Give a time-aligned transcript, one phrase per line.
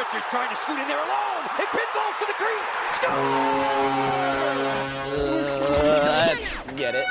[0.00, 1.44] Richards trying to scoot in there alone.
[1.58, 2.72] It pinballs to the crease.
[2.96, 3.12] Score!
[6.08, 7.04] let's get it.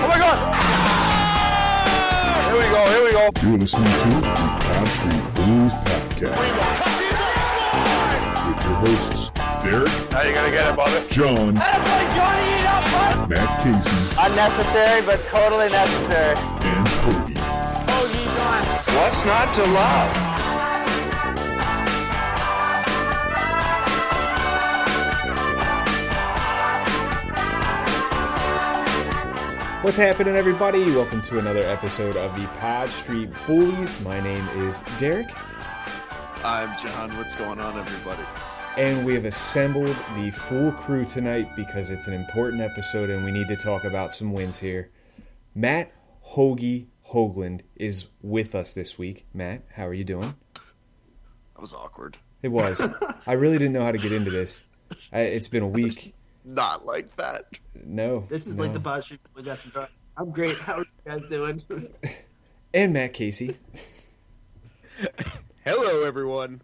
[0.00, 0.38] Oh my god!
[2.46, 3.28] Here we go, here we go.
[3.42, 6.40] You're listening to the Pod Street Blues Podcast
[8.46, 9.30] with your hosts,
[9.62, 11.00] Derek, Now you gonna get it, Bobby.
[11.10, 11.54] John,
[13.28, 16.36] Matt Casey, Unnecessary, but totally necessary.
[16.64, 17.29] and Cody.
[18.86, 21.20] What's not to love?
[29.82, 30.84] What's happening, everybody?
[30.94, 33.98] Welcome to another episode of the Pod Street Bullies.
[34.00, 35.28] My name is Derek,
[36.44, 37.16] I'm John.
[37.16, 38.22] What's going on, everybody?
[38.76, 43.32] and we have assembled the full crew tonight because it's an important episode and we
[43.32, 44.90] need to talk about some wins here.
[45.56, 45.90] Matt
[46.24, 49.26] Hoagie Hoagland is with us this week.
[49.34, 50.34] Matt, how are you doing?
[50.54, 52.16] That was awkward.
[52.42, 52.80] It was.
[53.26, 54.62] I really didn't know how to get into this.
[55.12, 56.14] I, it's been a week.
[56.44, 57.46] Not like that.
[57.84, 58.24] No.
[58.28, 58.64] This is no.
[58.64, 59.90] like the Pod Street Boys after dark.
[60.16, 60.56] I'm great.
[60.56, 61.62] How are you guys doing?
[62.72, 63.56] And Matt Casey.
[65.64, 66.62] Hello, everyone.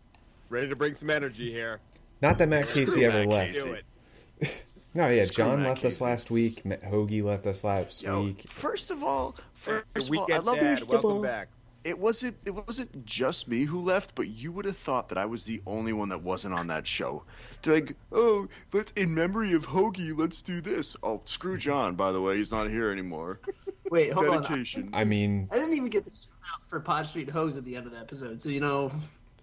[0.51, 1.81] Ready to bring some energy here.
[2.23, 3.83] Not that Matt Casey ever Matt left.
[4.41, 4.53] Casey.
[4.97, 5.07] Do it.
[5.07, 6.65] No, yeah, John left us last week.
[6.65, 8.45] Matt Hoagie left us last Yo, week.
[8.49, 11.49] first of all, first The of all, I love dad, that welcome back.
[11.85, 15.27] it wasn't it wasn't just me who left, but you would have thought that I
[15.27, 17.23] was the only one that wasn't on that show.
[17.63, 20.97] They're like, oh, let's in memory of Hoagie, let's do this.
[21.03, 23.41] Oh, screw John, by the way, he's not here anymore.
[23.91, 24.65] Wait, hold on.
[24.93, 27.77] I mean, I didn't even get the shout out for Pod Street Hose at the
[27.77, 28.91] end of the episode, so you know.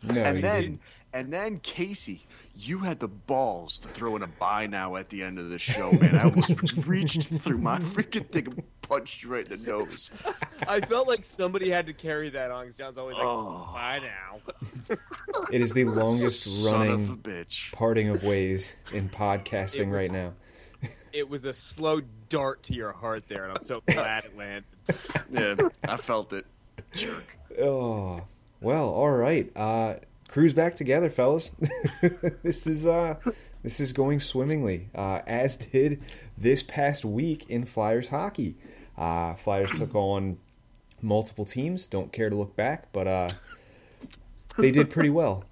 [0.03, 0.79] No, you and then didn't.
[1.13, 5.23] and then Casey, you had the balls to throw in a buy now at the
[5.23, 6.15] end of the show, man.
[6.15, 6.51] I almost
[6.87, 10.09] reached through my freaking thing and punched you right in the nose.
[10.67, 13.69] I felt like somebody had to carry that on because John's always like, Oh.
[13.73, 14.97] bye now.
[15.51, 17.71] It is the longest Son of running bitch.
[17.71, 20.33] parting of ways in podcasting was- right now.
[21.11, 24.63] It was a slow dart to your heart there, and I'm so glad it landed.
[25.31, 26.45] Yeah, I felt it.
[26.93, 27.23] Jerk.
[27.61, 28.21] Oh,
[28.63, 29.51] well, all right.
[29.55, 29.95] Uh,
[30.27, 31.51] crew's back together, fellas.
[32.43, 33.15] this is uh,
[33.61, 36.01] this is going swimmingly, uh, as did
[36.37, 38.55] this past week in Flyers hockey.
[38.97, 40.37] Uh, Flyers took on
[41.01, 41.87] multiple teams.
[41.87, 43.29] Don't care to look back, but uh,
[44.57, 45.43] they did pretty well.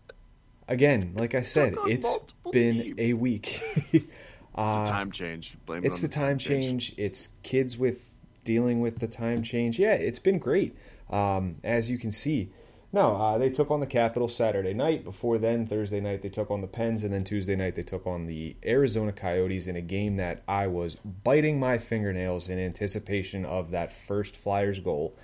[0.68, 2.18] Again, like I said, it's
[2.52, 2.96] been teams.
[2.98, 3.62] a week.
[4.54, 5.56] It's uh, a time change.
[5.66, 6.94] Blame it's on the time change.
[6.98, 8.12] It's kids with
[8.44, 9.80] dealing with the time change.
[9.80, 10.76] Yeah, it's been great.
[11.10, 12.50] Um, as you can see.
[12.94, 15.06] No, uh, they took on the Capitals Saturday night.
[15.06, 17.06] Before then, Thursday night, they took on the Pens.
[17.06, 20.68] And then Tuesday night, they took on the Arizona Coyotes in a game that I
[20.68, 25.18] was biting my fingernails in anticipation of that first Flyers goal.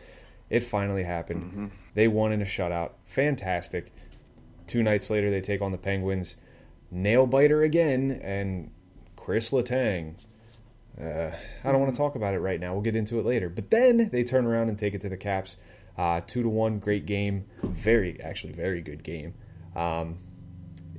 [0.50, 1.72] It finally happened.
[1.94, 2.91] They won in a shutout.
[3.05, 3.91] Fantastic.
[4.66, 6.38] Two nights later, they take on the Penguins.
[6.89, 8.72] Nail biter again, and
[9.17, 10.16] Chris Letang.
[10.99, 11.31] Uh,
[11.66, 12.72] I don't want to talk about it right now.
[12.72, 13.49] We'll get into it later.
[13.49, 15.57] But then they turn around and take it to the Caps.
[15.97, 17.46] Uh, two to one, great game.
[17.63, 19.34] Very, actually, very good game.
[19.75, 20.18] Um,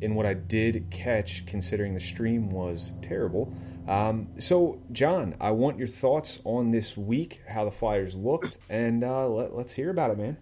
[0.00, 3.52] in what I did catch, considering the stream was terrible.
[3.86, 9.02] Um, so, John, I want your thoughts on this week, how the Flyers looked, and
[9.02, 10.36] uh, let, let's hear about it, man.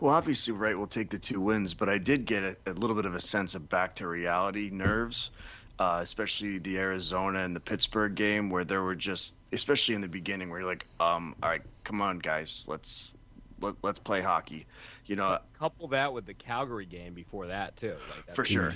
[0.00, 2.96] Well, obviously, right, we'll take the two wins, but I did get a, a little
[2.96, 5.30] bit of a sense of back to reality nerves,
[5.80, 10.08] uh, especially the Arizona and the Pittsburgh game, where there were just, especially in the
[10.08, 13.14] beginning, where you're like, um, all right, come on, guys, let's
[13.62, 14.66] let, let's play hockey,
[15.06, 17.96] you know, Couple that with the Calgary game before that too.
[18.10, 18.74] Like, that's for sure.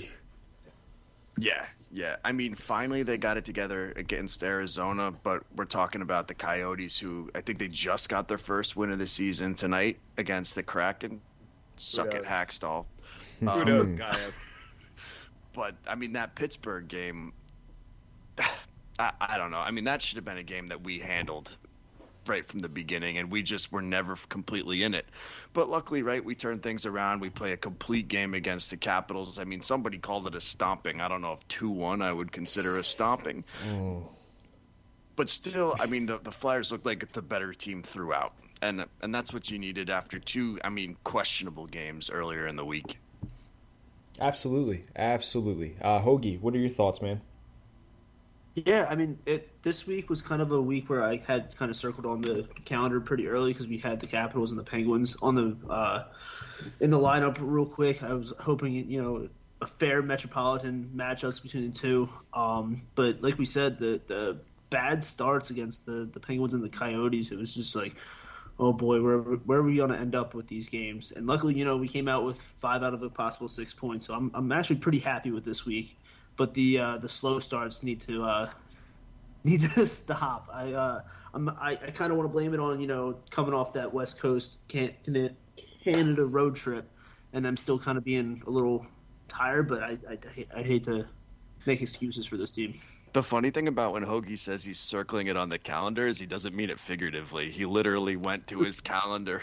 [1.37, 2.15] Yeah, yeah.
[2.23, 6.97] I mean, finally they got it together against Arizona, but we're talking about the Coyotes,
[6.97, 10.63] who I think they just got their first win of the season tonight against the
[10.63, 11.21] Kraken.
[11.77, 12.25] Suck it, knows?
[12.25, 12.85] Hakstol.
[13.41, 14.17] Who Um, knows, guy?
[15.55, 17.33] But I mean, that Pittsburgh game,
[18.99, 19.59] I, I don't know.
[19.59, 21.55] I mean, that should have been a game that we handled
[22.27, 25.05] right from the beginning, and we just were never completely in it.
[25.53, 27.21] But luckily, right, we turned things around.
[27.21, 29.39] We play a complete game against the Capitals.
[29.39, 31.01] I mean, somebody called it a stomping.
[31.01, 33.43] I don't know if two one I would consider a stomping.
[33.67, 34.03] Mm.
[35.15, 38.33] But still, I mean, the, the Flyers looked like the better team throughout.
[38.61, 42.65] And, and that's what you needed after two, I mean, questionable games earlier in the
[42.65, 42.97] week.
[44.19, 45.75] Absolutely, absolutely.
[45.81, 47.21] Uh, Hoagie, what are your thoughts, man?
[48.55, 49.49] Yeah, I mean, it.
[49.63, 52.47] This week was kind of a week where I had kind of circled on the
[52.63, 56.05] calendar pretty early because we had the Capitals and the Penguins on the uh,
[56.79, 58.01] in the lineup real quick.
[58.01, 59.27] I was hoping, you know,
[59.61, 62.07] a fair metropolitan matchups between the two.
[62.33, 64.37] Um, but like we said, the the
[64.69, 67.95] bad starts against the the Penguins and the Coyotes, it was just like,
[68.59, 71.11] oh boy, where where are we going to end up with these games?
[71.11, 74.05] And luckily, you know, we came out with five out of a possible six points,
[74.07, 75.97] so I'm I'm actually pretty happy with this week.
[76.37, 78.49] But the uh, the slow starts need to uh,
[79.43, 80.49] need to stop.
[80.53, 81.01] I uh,
[81.33, 83.93] I'm, I, I kind of want to blame it on you know coming off that
[83.93, 84.95] West Coast can-
[85.83, 86.89] Canada road trip,
[87.33, 88.85] and I'm still kind of being a little
[89.27, 89.67] tired.
[89.67, 90.17] But I I,
[90.57, 91.05] I hate to
[91.65, 92.73] make excuses for this team.
[93.15, 96.25] The funny thing about when Hoagie says he's circling it on the calendar is he
[96.25, 97.49] doesn't mean it figuratively.
[97.49, 99.41] He literally went to his calendar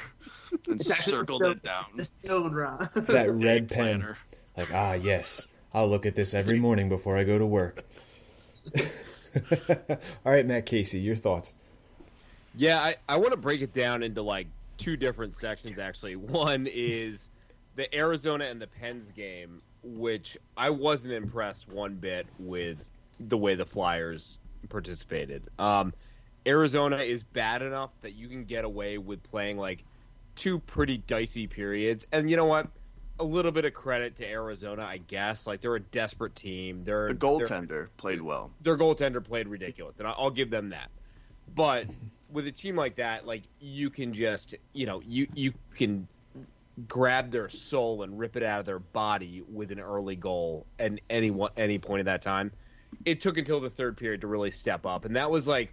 [0.69, 1.85] and It's circled the it down.
[1.97, 2.91] The stone Ron.
[2.95, 3.79] That Day red pen.
[3.79, 4.19] planner.
[4.59, 5.47] Like, ah, yes.
[5.73, 7.83] I'll look at this every morning before I go to work.
[8.79, 9.97] All
[10.27, 11.55] right, Matt Casey, your thoughts.
[12.55, 16.17] Yeah, I, I want to break it down into like two different sections actually.
[16.17, 17.31] One is
[17.77, 22.87] the Arizona and the Pens game, which I wasn't impressed one bit with
[23.29, 24.39] the way the Flyers
[24.69, 25.43] participated.
[25.59, 25.93] Um,
[26.47, 29.85] Arizona is bad enough that you can get away with playing like
[30.35, 32.07] two pretty dicey periods.
[32.13, 32.69] And you know what?
[33.21, 35.47] A little bit of credit to Arizona, I guess.
[35.47, 36.83] Like they're a desperate team.
[36.85, 38.51] They're The goaltender played well.
[38.63, 40.91] their goaltender played ridiculous, and I'll give them that.
[41.55, 41.87] But
[42.31, 46.09] with a team like that, like you can just, you know, you you can
[46.89, 51.01] grab their soul and rip it out of their body with an early goal and
[51.11, 52.51] any one- any point at that time.
[53.05, 55.73] It took until the third period to really step up, and that was like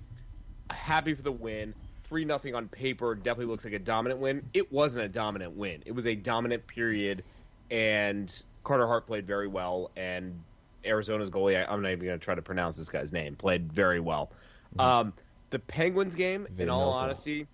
[0.70, 1.74] happy for the win.
[2.04, 4.50] Three nothing on paper definitely looks like a dominant win.
[4.54, 5.84] It wasn't a dominant win.
[5.86, 7.24] It was a dominant period,
[7.70, 8.32] and
[8.64, 10.42] Carter Hart played very well, and
[10.86, 13.72] Arizona's goalie, I, I'm not even going to try to pronounce this guy's name, played
[13.72, 14.32] very well.
[14.78, 15.14] Um,
[15.50, 17.48] the Penguins game, in all honesty,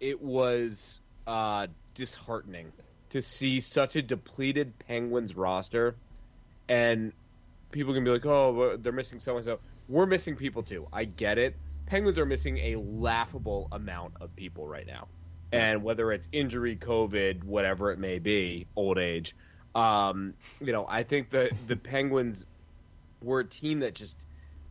[0.00, 2.72] it was uh, disheartening
[3.10, 5.96] to see such a depleted Penguins roster,
[6.68, 7.12] and
[7.76, 10.88] people can be like, "Oh, they're missing so and so." We're missing people too.
[10.92, 11.56] I get it.
[11.86, 15.08] Penguins are missing a laughable amount of people right now,
[15.52, 19.36] and whether it's injury, COVID, whatever it may be, old age,
[19.76, 22.46] um, you know, I think the the Penguins
[23.22, 24.24] were a team that just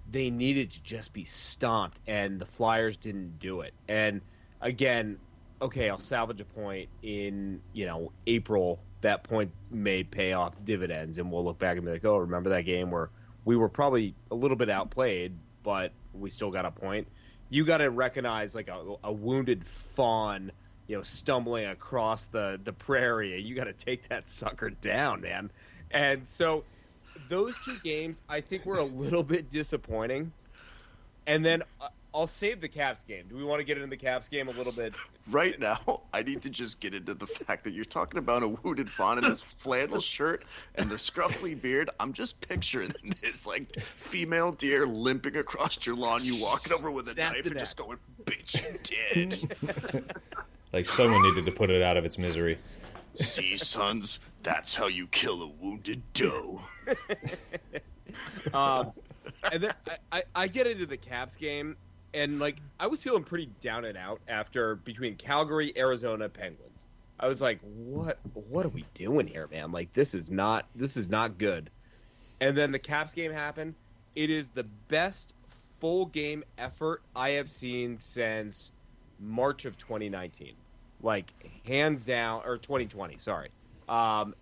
[0.10, 3.76] they needed to just be stomped, and the Flyers didn't do it.
[3.88, 4.22] And
[4.62, 5.20] again,
[5.62, 8.85] okay, I'll salvage a point in you know April.
[9.06, 12.50] That point may pay off dividends, and we'll look back and be like, oh, remember
[12.50, 13.12] that game where
[13.46, 17.08] we were probably a little bit outplayed, but we still got a point.
[17.52, 20.52] You got to recognize like a, a wounded fawn,
[20.88, 23.40] you know, stumbling across the the prairie.
[23.40, 25.52] You got to take that sucker down, man.
[25.92, 26.64] And so
[27.30, 30.32] those two games, I think, were a little bit disappointing.
[31.28, 33.26] And then uh, I'll save the Caps game.
[33.28, 34.94] Do we want to get into the Caps game a little bit?
[35.30, 38.48] Right now, I need to just get into the fact that you're talking about a
[38.48, 40.46] wounded fawn in this flannel shirt
[40.76, 41.90] and the scruffy beard.
[42.00, 47.08] I'm just picturing this like female deer limping across your lawn, you walking over with
[47.08, 47.64] a Snap knife the and neck.
[47.64, 48.64] just going, "Bitch,
[49.14, 50.14] you dead."
[50.72, 52.58] Like someone needed to put it out of its misery.
[53.16, 56.62] See, sons, that's how you kill a wounded doe.
[58.54, 58.92] Um,
[59.52, 61.76] and then I, I, I get into the Caps game,
[62.16, 66.86] and like I was feeling pretty down and out after between Calgary, Arizona, Penguins.
[67.20, 69.72] I was like, what what are we doing here, man?
[69.72, 71.70] Like this is not this is not good.
[72.42, 73.76] And then the Caps game happened.
[74.16, 75.34] It is the best
[75.80, 78.72] full game effort I have seen since
[79.20, 80.54] March of 2019.
[81.02, 81.32] Like
[81.66, 83.50] hands down or 2020, sorry.
[83.88, 84.34] Um,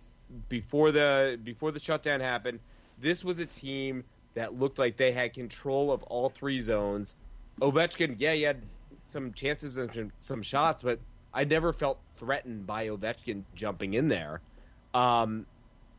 [0.48, 2.60] before the before the shutdown happened,
[3.00, 4.04] this was a team
[4.34, 7.14] that looked like they had control of all three zones.
[7.60, 8.62] Ovechkin, yeah, he had
[9.06, 10.98] some chances and some- shots, but
[11.32, 14.40] I never felt threatened by Ovechkin jumping in there.
[14.92, 15.46] Um,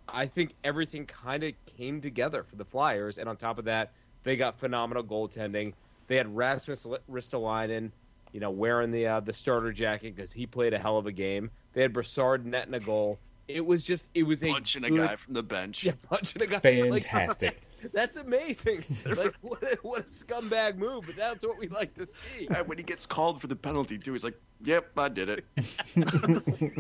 [0.08, 3.92] I think everything kind of came together for the Flyers, and on top of that,
[4.24, 5.74] they got phenomenal goaltending.
[6.08, 7.92] They had Rasmus Ristolainen,
[8.32, 11.12] you know, wearing the uh, the starter jacket because he played a hell of a
[11.12, 11.50] game.
[11.74, 13.20] They had Brassard netting a goal.
[13.48, 15.84] It was just, it was a Punching a good- guy from the bench.
[15.84, 16.60] yeah, punching a guy.
[16.60, 17.60] Fantastic.
[17.84, 18.84] Like, that's amazing.
[19.06, 22.48] Like, what a, what a scumbag move, but that's what we like to see.
[22.50, 25.46] And when he gets called for the penalty too, he's like, "Yep, I did it."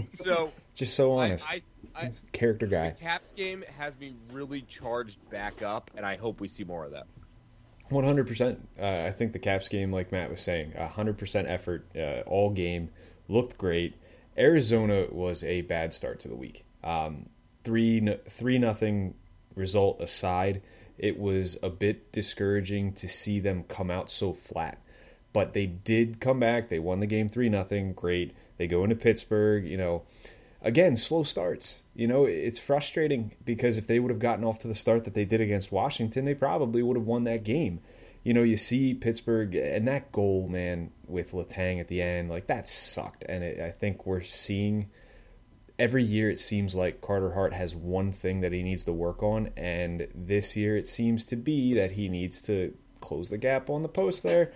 [0.10, 1.48] So, Just so honest.
[1.50, 1.62] I,
[1.96, 2.96] I, Character the guy.
[3.00, 6.92] Caps game has me really charged back up, and I hope we see more of
[6.92, 7.06] that.
[7.90, 8.68] One hundred percent.
[8.82, 12.90] I think the Caps game, like Matt was saying, hundred percent effort uh, all game,
[13.28, 13.96] looked great.
[14.38, 16.66] Arizona was a bad start to the week.
[16.84, 17.30] Um,
[17.64, 19.16] three three nothing
[19.56, 20.62] result aside,
[20.98, 24.82] it was a bit discouraging to see them come out so flat.
[25.34, 26.70] But they did come back.
[26.70, 27.94] They won the game three nothing.
[27.94, 28.34] Great.
[28.58, 29.66] They go into Pittsburgh.
[29.66, 30.04] You know,
[30.62, 31.82] again, slow starts.
[31.94, 35.14] You know, it's frustrating because if they would have gotten off to the start that
[35.14, 37.82] they did against Washington, they probably would have won that game.
[38.26, 42.48] You know, you see Pittsburgh and that goal, man, with Letang at the end, like
[42.48, 43.24] that sucked.
[43.30, 44.90] And it, I think we're seeing
[45.78, 49.24] every year it seems like Carter Hart has one thing that he needs to work
[49.24, 53.70] on, and this year it seems to be that he needs to close the gap
[53.70, 54.52] on the post there.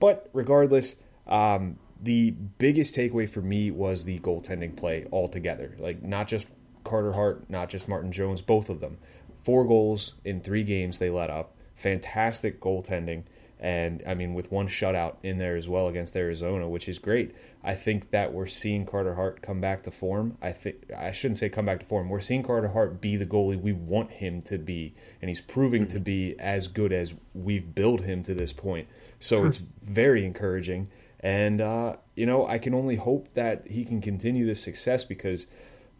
[0.00, 5.76] But regardless, um, the biggest takeaway for me was the goaltending play altogether.
[5.78, 6.48] Like not just
[6.84, 8.98] Carter Hart, not just Martin Jones, both of them.
[9.44, 11.54] Four goals in three games they let up.
[11.82, 13.24] Fantastic goaltending.
[13.58, 17.34] And I mean, with one shutout in there as well against Arizona, which is great.
[17.62, 20.36] I think that we're seeing Carter Hart come back to form.
[20.42, 22.08] I think I shouldn't say come back to form.
[22.08, 25.86] We're seeing Carter Hart be the goalie we want him to be, and he's proving
[25.88, 28.88] to be as good as we've built him to this point.
[29.20, 30.88] So it's very encouraging,
[31.20, 35.46] and uh, you know I can only hope that he can continue this success because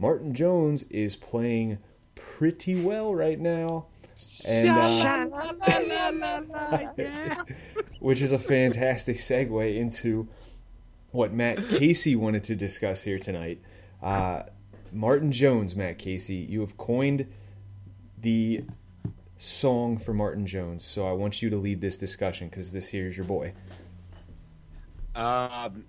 [0.01, 1.79] Martin Jones is playing
[2.17, 3.87] pretty well right now,
[4.47, 5.45] and uh,
[8.01, 10.29] which is a fantastic segue into
[11.11, 13.61] what Matt Casey wanted to discuss here tonight.
[14.03, 14.45] Uh,
[14.91, 17.27] Martin Jones, Matt Casey, you have coined
[18.21, 18.65] the
[19.37, 23.07] song for Martin Jones, so I want you to lead this discussion because this here
[23.09, 23.53] is your boy.
[25.15, 25.85] Um,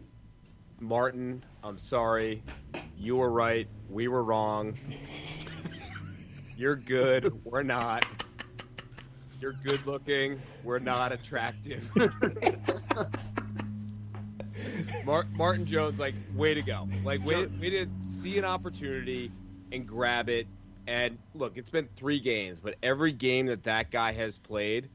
[0.79, 2.43] Martin, I'm sorry.
[2.97, 3.67] You were right.
[3.89, 4.77] We were wrong.
[6.57, 7.31] You're good.
[7.43, 8.05] We're not.
[9.39, 10.39] You're good looking.
[10.63, 11.89] We're not attractive.
[15.05, 16.87] Mar- Martin Jones, like, way to go.
[17.03, 19.31] Like, way, way to see an opportunity
[19.71, 20.47] and grab it.
[20.87, 24.89] And look, it's been three games, but every game that that guy has played,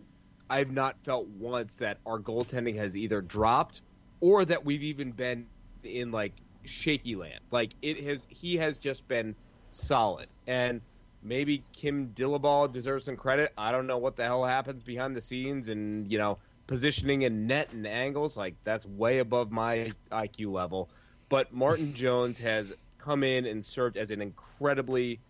[0.48, 3.82] I've not felt once that our goaltending has either dropped
[4.20, 5.46] or that we've even been
[5.82, 6.34] in like
[6.64, 7.40] shaky land.
[7.50, 9.34] Like it has, he has just been
[9.70, 10.28] solid.
[10.46, 10.80] And
[11.22, 13.52] maybe Kim Dillabaugh deserves some credit.
[13.56, 17.46] I don't know what the hell happens behind the scenes and you know positioning and
[17.46, 18.36] net and angles.
[18.36, 20.88] Like that's way above my IQ level.
[21.28, 25.20] But Martin Jones has come in and served as an incredibly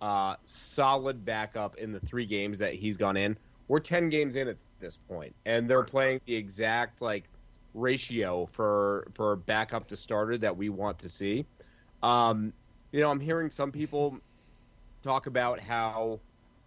[0.00, 3.36] uh, solid backup in the three games that he's gone in.
[3.68, 7.24] We're ten games in at this point, and they're playing the exact like
[7.74, 11.46] ratio for for backup to starter that we want to see.
[12.02, 12.52] Um,
[12.92, 14.18] you know, I'm hearing some people
[15.02, 16.20] talk about how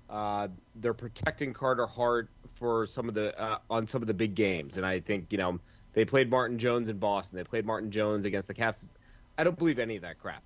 [0.09, 4.35] uh, they're protecting Carter Hart for some of the uh, on some of the big
[4.35, 5.59] games, and I think you know
[5.93, 7.37] they played Martin Jones in Boston.
[7.37, 8.89] They played Martin Jones against the Caps.
[9.37, 10.43] I don't believe any of that crap.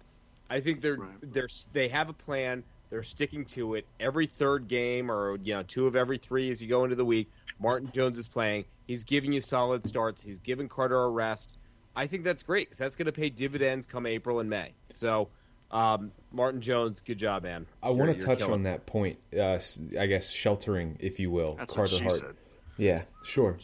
[0.50, 1.10] I think they're Right.
[1.22, 2.63] they're they have a plan.
[2.92, 3.88] They're sticking to it.
[4.00, 7.06] Every third game, or you know, two of every three as you go into the
[7.06, 8.65] week, Martin Jones is playing.
[8.86, 10.22] He's giving you solid starts.
[10.22, 11.58] He's giving Carter a rest.
[11.96, 14.74] I think that's great because that's going to pay dividends come April and May.
[14.92, 15.30] So,
[15.72, 17.65] um, Martin Jones, good job, man.
[17.84, 19.17] I want to touch killing on that point.
[19.36, 22.19] Uh, s- I guess sheltering, if you will, That's Carter what she Hart.
[22.19, 22.36] said.
[22.77, 23.57] Yeah, sure.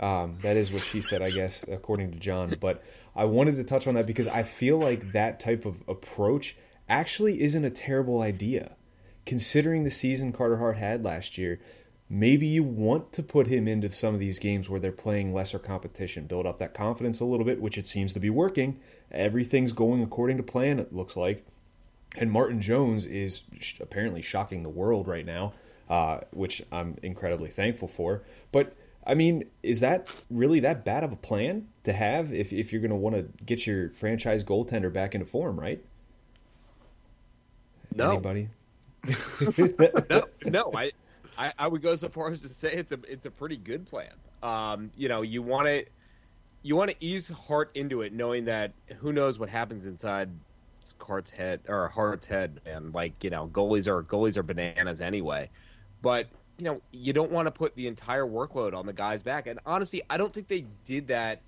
[0.00, 2.56] Um, that is what she said, I guess, according to John.
[2.58, 2.82] But
[3.14, 6.56] I wanted to touch on that because I feel like that type of approach
[6.88, 8.76] actually isn't a terrible idea.
[9.26, 11.60] Considering the season Carter Hart had last year,
[12.08, 15.58] maybe you want to put him into some of these games where they're playing lesser
[15.58, 18.80] competition, build up that confidence a little bit, which it seems to be working.
[19.10, 21.44] Everything's going according to plan, it looks like.
[22.16, 25.52] And Martin Jones is sh- apparently shocking the world right now,
[25.88, 28.22] uh, which I'm incredibly thankful for.
[28.52, 28.74] But
[29.06, 32.82] I mean, is that really that bad of a plan to have if, if you're
[32.82, 35.82] going to want to get your franchise goaltender back into form, right?
[37.94, 38.10] No.
[38.10, 38.48] Anybody?
[40.10, 40.92] no, no, I,
[41.38, 43.86] I, I would go so far as to say it's a it's a pretty good
[43.86, 44.12] plan.
[44.42, 45.84] Um, you know, you want to
[46.62, 50.28] you want to ease Hart into it, knowing that who knows what happens inside
[51.00, 55.50] Hart's head or Hart's head, and like you know, goalies are goalies are bananas anyway.
[56.02, 56.26] But
[56.58, 59.46] you know, you don't want to put the entire workload on the guy's back.
[59.46, 61.40] And honestly, I don't think they did that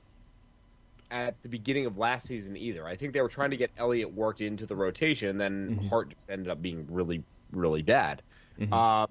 [1.11, 2.87] at the beginning of last season either.
[2.87, 6.31] I think they were trying to get Elliott worked into the rotation, then Hart just
[6.31, 8.23] ended up being really, really bad.
[8.71, 9.07] Uh,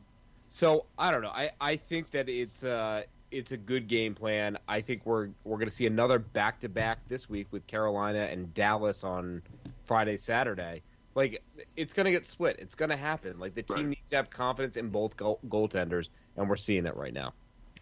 [0.47, 1.29] so I don't know.
[1.29, 4.57] I, I think that it's uh it's a good game plan.
[4.67, 8.27] I think we're we're going to see another back to back this week with Carolina
[8.31, 9.41] and Dallas on
[9.83, 10.81] Friday, Saturday.
[11.15, 11.43] Like
[11.75, 12.57] it's going to get split.
[12.59, 13.39] It's going to happen.
[13.39, 13.87] Like the team Right.
[13.89, 17.33] needs to have confidence in both goal- goaltenders, and we're seeing it right now.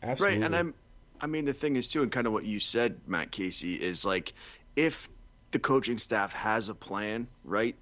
[0.02, 0.38] Absolutely.
[0.38, 0.74] Right, and I'm,
[1.22, 4.06] I mean, the thing is too, and kind of what you said, Matt Casey, is
[4.06, 4.34] like,
[4.76, 5.10] if
[5.52, 7.76] the coaching staff has a plan, right,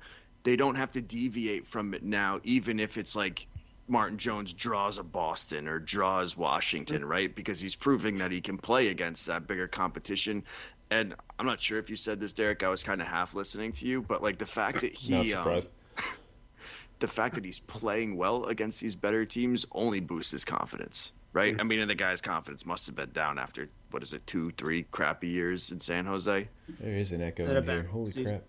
[0.43, 3.47] they don't have to deviate from it now, even if it's like
[3.87, 8.57] Martin Jones draws a Boston or draws Washington, right, because he's proving that he can
[8.57, 10.43] play against that bigger competition.
[10.89, 12.63] And I'm not sure if you said this, Derek.
[12.63, 15.47] I was kind of half listening to you, but like the fact that he, Not
[15.47, 15.61] um,
[16.99, 21.55] the fact that he's playing well against these better teams only boosts his confidence, right?
[21.59, 24.51] I mean, and the guy's confidence must have been down after what is it, two,
[24.51, 26.47] three crappy years in San Jose.
[26.79, 27.83] There is an echo in here.
[27.83, 28.23] Holy season.
[28.25, 28.43] crap.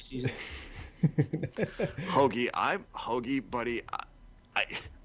[0.00, 0.30] Season.
[2.10, 3.82] Hoagie, I'm Hoagie, buddy.
[3.92, 4.04] I,
[4.58, 4.64] I,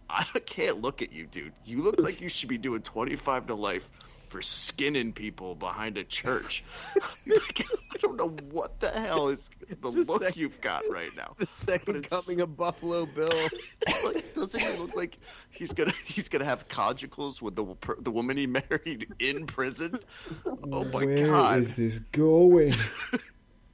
[0.36, 1.54] I can't look at you, dude.
[1.66, 3.90] You look like you should be doing 25 to life
[4.30, 6.64] for skinning people behind a church.
[7.26, 11.36] Like, I don't know what the hell is the look sec- you've got right now.
[11.40, 13.30] The second it's- coming of Buffalo Bill.
[14.04, 15.18] Like, doesn't he look like
[15.52, 17.66] he's gonna he's gonna have conjugals with the
[18.02, 19.98] the woman he married in prison?
[20.46, 22.74] Oh my Where god, is this going?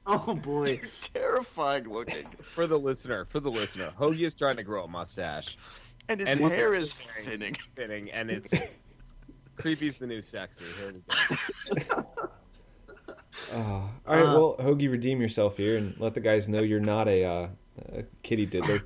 [0.06, 0.80] Oh boy.
[1.14, 2.26] terrifying looking.
[2.42, 5.56] for the listener, for the listener, Hoagie is trying to grow a mustache,
[6.08, 6.92] And his And hair hair is is
[7.24, 8.10] very- thinning.
[8.10, 8.54] and it's
[9.56, 10.64] creepy's the new sexy.
[10.78, 10.92] Here
[11.74, 12.06] we go.
[13.52, 16.80] Uh, all right, Uh, well, Hoagie, redeem yourself here and let the guys know you're
[16.80, 17.48] not a, uh,
[17.94, 18.82] a kitty diddler.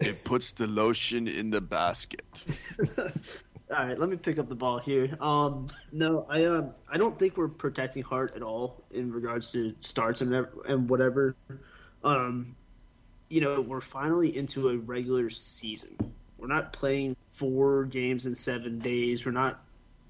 [0.00, 2.24] It puts the lotion in the basket.
[3.70, 5.16] All right, let me pick up the ball here.
[5.20, 9.74] Um, no, I um, I don't think we're protecting Hart at all in regards to
[9.80, 11.34] starts and and whatever.
[12.02, 12.56] Um,
[13.30, 15.96] you know, we're finally into a regular season.
[16.36, 19.24] We're not playing four games in seven days.
[19.24, 19.64] We're not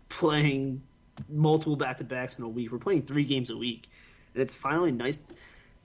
[0.09, 0.83] playing
[1.29, 2.73] multiple back to backs in a week.
[2.73, 3.89] We're playing three games a week,
[4.35, 5.23] and it's finally nice,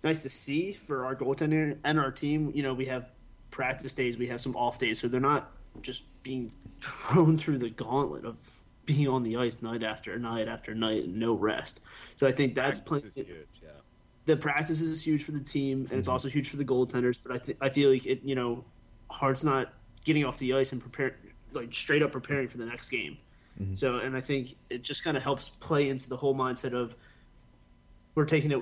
[0.04, 2.52] nice to see for our goaltender and our team.
[2.56, 3.10] You know, we have
[3.52, 5.52] practice days, we have some off days, so they're not
[5.84, 8.38] just being thrown through the gauntlet of
[8.86, 11.80] being on the ice night after night after night and no rest.
[12.18, 13.48] So I think that's Practice playing huge.
[13.64, 13.70] Yeah.
[14.26, 16.12] the practice is huge for the team, and it's mm-hmm.
[16.12, 17.18] also huge for the goaltenders.
[17.24, 18.64] But I th- I feel like it, you know,
[19.10, 19.74] Hart's not
[20.06, 21.14] getting off the ice and preparing,
[21.52, 23.18] like straight up preparing for the next game.
[23.60, 23.76] Mm-hmm.
[23.76, 26.96] So, and I think it just kind of helps play into the whole mindset of
[28.14, 28.62] we're taking it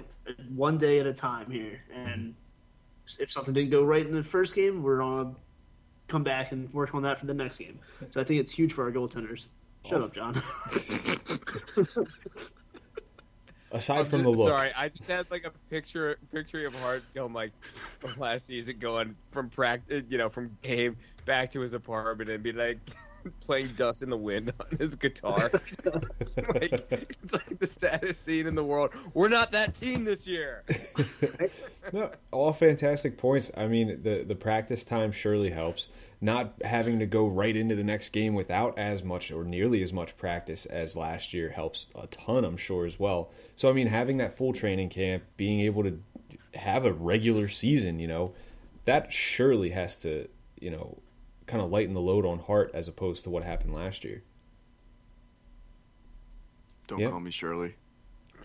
[0.55, 3.23] one day at a time here, and mm-hmm.
[3.23, 5.35] if something didn't go right in the first game, we're on
[6.07, 7.79] come back and work on that for the next game.
[8.11, 9.45] So I think it's huge for our goaltenders.
[9.85, 10.41] Shut up, John.
[13.71, 16.73] Aside I'm from just- the look, Sorry, I just had like a picture picture of
[16.75, 17.51] Hart going like
[17.99, 22.41] from last season, going from practice, you know, from game back to his apartment and
[22.41, 22.77] be like
[23.41, 25.49] playing "Dust in the Wind" on his guitar.
[26.53, 28.93] like, it's like the saddest scene in the world.
[29.13, 30.63] We're not that team this year.
[31.93, 33.51] no, all fantastic points.
[33.55, 35.87] I mean, the the practice time surely helps.
[36.19, 39.93] Not having to go right into the next game without as much or nearly as
[39.93, 43.29] much practice as last year helps a ton, I'm sure as well.
[43.55, 46.01] So I mean, having that full training camp, being able to
[46.55, 48.33] have a regular season, you know,
[48.85, 50.27] that surely has to,
[50.59, 50.97] you know,
[51.47, 54.21] kind of lighten the load on Hart as opposed to what happened last year.
[56.87, 57.11] Don't Yep.
[57.11, 57.75] call me Shirley.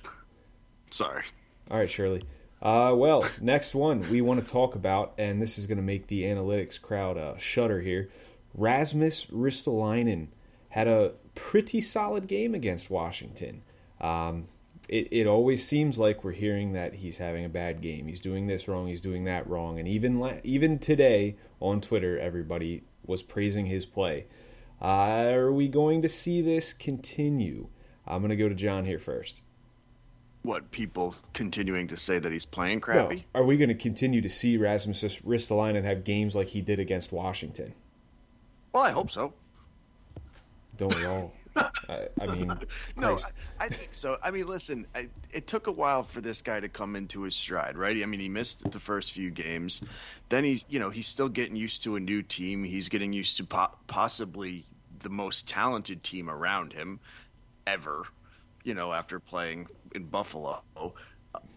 [0.91, 1.25] Sorry.
[1.71, 2.25] All right, Shirley.
[2.61, 6.07] Uh, well, next one we want to talk about, and this is going to make
[6.07, 8.09] the analytics crowd uh, shudder here.
[8.55, 10.29] Rasmus Ristolainen
[10.69, 13.63] had a pretty solid game against Washington.
[14.01, 14.47] Um,
[14.89, 18.07] it, it always seems like we're hearing that he's having a bad game.
[18.07, 18.87] He's doing this wrong.
[18.89, 19.79] He's doing that wrong.
[19.79, 24.27] And even la- even today on Twitter, everybody was praising his play.
[24.81, 27.69] Uh, are we going to see this continue?
[28.07, 29.41] I'm going to go to John here first.
[30.43, 33.27] What people continuing to say that he's playing No, crappy?
[33.33, 37.13] are we going to continue to see Rasmus Ristolainen have games like he did against
[37.13, 37.75] Washington?
[38.73, 39.35] Well, I hope so.
[40.77, 41.33] Don't we all?
[41.57, 42.53] I, I mean,
[42.97, 43.19] No,
[43.59, 44.17] I, I think so.
[44.23, 47.37] I mean, listen, I, it took a while for this guy to come into his
[47.37, 48.01] stride, right?
[48.03, 49.81] I mean, he missed the first few games.
[50.29, 52.65] Then he's, you know, he's still getting used to a new team.
[52.65, 54.67] He's getting used to po- possibly
[55.01, 57.01] the most talented team around him
[57.67, 58.05] ever,
[58.65, 60.63] you know, after playing in Buffalo.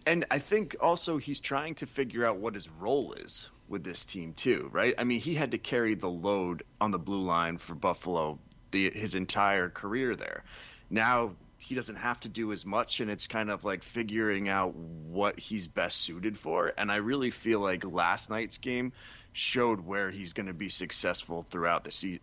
[0.06, 4.04] And I think also he's trying to figure out what his role is with this
[4.04, 4.94] team too, right?
[4.98, 8.38] I mean, he had to carry the load on the blue line for Buffalo
[8.76, 10.44] the his entire career there.
[10.90, 14.74] Now he doesn't have to do as much and it's kind of like figuring out
[14.74, 18.92] what he's best suited for and I really feel like last night's game
[19.32, 22.20] showed where he's going to be successful throughout the season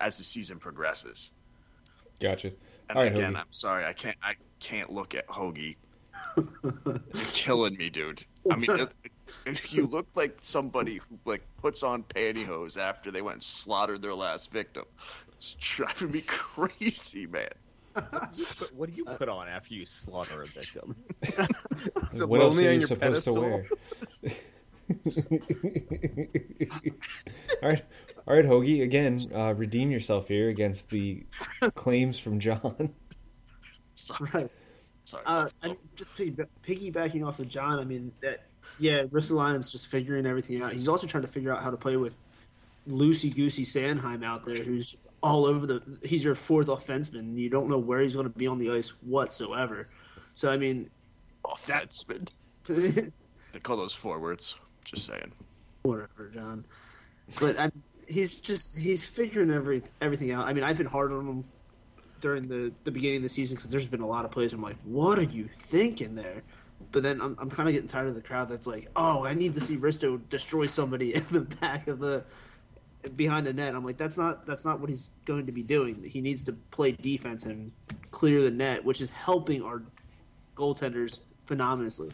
[0.00, 1.30] as the season progresses.
[2.18, 2.52] gotcha.
[2.88, 3.40] And All right, again, Hoagie.
[3.40, 5.76] I'm sorry, I can't I can't look at Hoagie.
[6.36, 7.00] You're
[7.32, 8.24] killing me, dude.
[8.50, 8.90] I mean, it,
[9.46, 14.02] it- you look like somebody who like puts on pantyhose after they went and slaughtered
[14.02, 14.84] their last victim.
[15.40, 17.48] It's driving me crazy, man.
[17.94, 20.94] But what do you put on after you slaughter a victim?
[22.12, 23.34] Is it what else lonely are on you your supposed pedestal?
[23.36, 23.64] to wear?
[27.62, 27.82] all right,
[28.28, 28.82] all right, Hoagie.
[28.82, 31.24] Again, uh, redeem yourself here against the
[31.74, 32.92] claims from John.
[33.94, 34.50] Sorry, right.
[35.04, 35.22] sorry.
[35.24, 37.78] Uh, I just piggy- piggybacking off of John.
[37.78, 38.44] I mean that
[38.78, 40.74] yeah, Ristolainen's just figuring everything out.
[40.74, 42.14] He's also trying to figure out how to play with
[42.90, 45.98] loosey goosey Sanheim out there who's just all over the.
[46.02, 47.36] He's your fourth offenseman.
[47.36, 49.88] You don't know where he's going to be on the ice whatsoever.
[50.34, 50.90] So I mean,
[51.44, 52.28] Offenseman.
[53.52, 54.54] They call those forwards.
[54.84, 55.32] Just saying.
[55.82, 56.64] Whatever, John.
[57.40, 57.70] But I,
[58.06, 60.46] he's just he's figuring every everything out.
[60.46, 61.44] I mean, I've been hard on him
[62.20, 64.52] during the the beginning of the season because there's been a lot of plays.
[64.52, 66.42] I'm like, what are you thinking there?
[66.92, 69.34] But then I'm, I'm kind of getting tired of the crowd that's like, oh, I
[69.34, 72.24] need to see Risto destroy somebody in the back of the
[73.16, 73.74] behind the net.
[73.74, 76.02] I'm like, that's not that's not what he's going to be doing.
[76.04, 77.72] He needs to play defense and
[78.10, 79.82] clear the net, which is helping our
[80.56, 82.10] goaltenders phenomenally.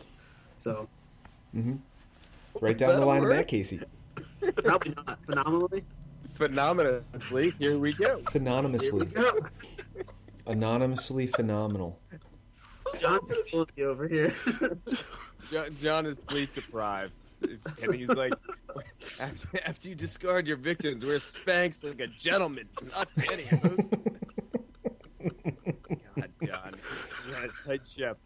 [0.59, 0.89] So
[1.55, 1.77] mm-hmm.
[2.61, 3.81] Right down the a line of that, Casey.
[4.65, 5.85] probably not phenomenally.
[6.35, 7.03] Phenomenally,
[7.59, 8.07] here we go.
[8.07, 9.07] Here we Phenomenally.
[9.07, 9.39] go.
[10.47, 11.99] Anonymously phenomenal.
[12.99, 14.33] John's killing me over here.
[15.51, 17.13] John, John is sleep deprived,
[17.83, 18.33] and he's like,
[19.21, 23.89] after, you discard your victims, wear Spanx like a gentleman, not pantyhose.
[26.47, 26.77] God,
[27.31, 28.19] John, tight ship.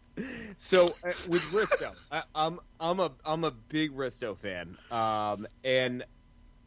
[0.57, 6.03] So uh, with Risto, I, I'm I'm a I'm a big Risto fan, um, and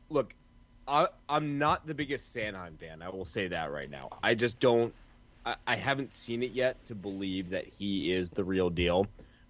[0.08, 0.34] look,
[0.86, 3.02] I, I'm not the biggest Sanheim fan.
[3.02, 4.10] I will say that right now.
[4.22, 4.94] I just don't.
[5.44, 9.06] I, I haven't seen it yet to believe that he is the real deal.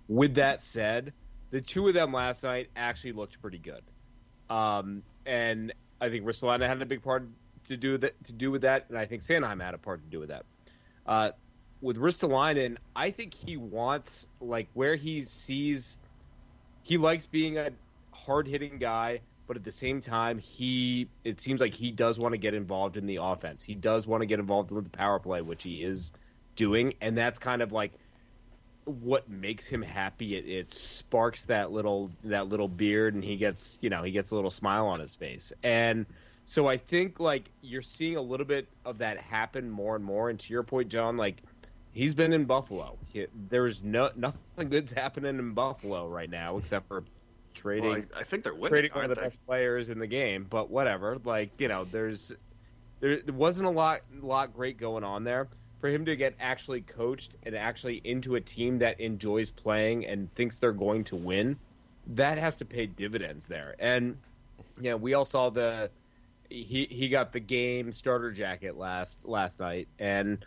[0.09, 1.13] With that said,
[1.55, 3.83] the two of them last night actually looked pretty good,
[4.51, 7.29] um, and I think Ristolainen had a big part
[7.69, 10.11] to do that to do with that, and I think Sanheim had a part to
[10.11, 10.45] do with that.
[11.07, 11.31] Uh,
[11.81, 15.97] with Ristolainen, I think he wants like where he sees
[16.83, 17.71] he likes being a
[18.11, 22.33] hard hitting guy, but at the same time, he it seems like he does want
[22.33, 23.63] to get involved in the offense.
[23.63, 26.11] He does want to get involved with the power play, which he is
[26.57, 27.93] doing, and that's kind of like
[28.85, 30.37] what makes him happy.
[30.37, 34.31] It, it sparks that little that little beard, and he gets you know he gets
[34.31, 36.07] a little smile on his face, and
[36.45, 40.29] so I think like you're seeing a little bit of that happen more and more.
[40.31, 41.43] And to your point, John, like
[41.93, 42.99] he's been in Buffalo.
[43.13, 47.05] He, there's no nothing good's happening in Buffalo right now except for
[47.55, 48.69] trading Well, I, I think they're winning.
[48.69, 49.23] trading one of the they?
[49.23, 50.47] best players in the game.
[50.49, 52.33] But whatever, like you know, there's
[53.01, 55.49] there, there wasn't a lot lot great going on there
[55.85, 60.35] for him to get actually coached and actually into a team that enjoys playing and
[60.35, 61.59] thinks they're going to win.
[62.07, 64.17] That has to pay dividends there, and
[64.81, 65.91] yeah, we all saw the
[66.49, 70.43] he he got the game starter jacket last last night, and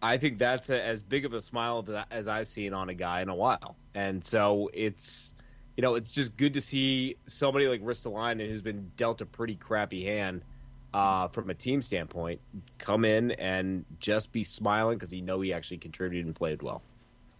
[0.00, 3.20] I think that's a, as big of a smile as I've seen on a guy
[3.20, 3.76] in a while.
[3.94, 5.34] And so it's
[5.76, 9.56] you know it's just good to see somebody like Ristolainen who's been dealt a pretty
[9.56, 10.40] crappy hand
[10.94, 12.40] uh, from a team standpoint
[12.78, 16.82] come in and just be smiling because he know he actually contributed and played well.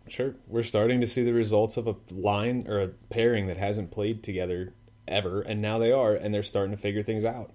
[0.08, 0.34] Sure.
[0.46, 4.22] We're starting to see the results of a line or a pairing that hasn't played
[4.22, 4.72] together
[5.06, 7.50] ever, and now they are, and they're starting to figure things out.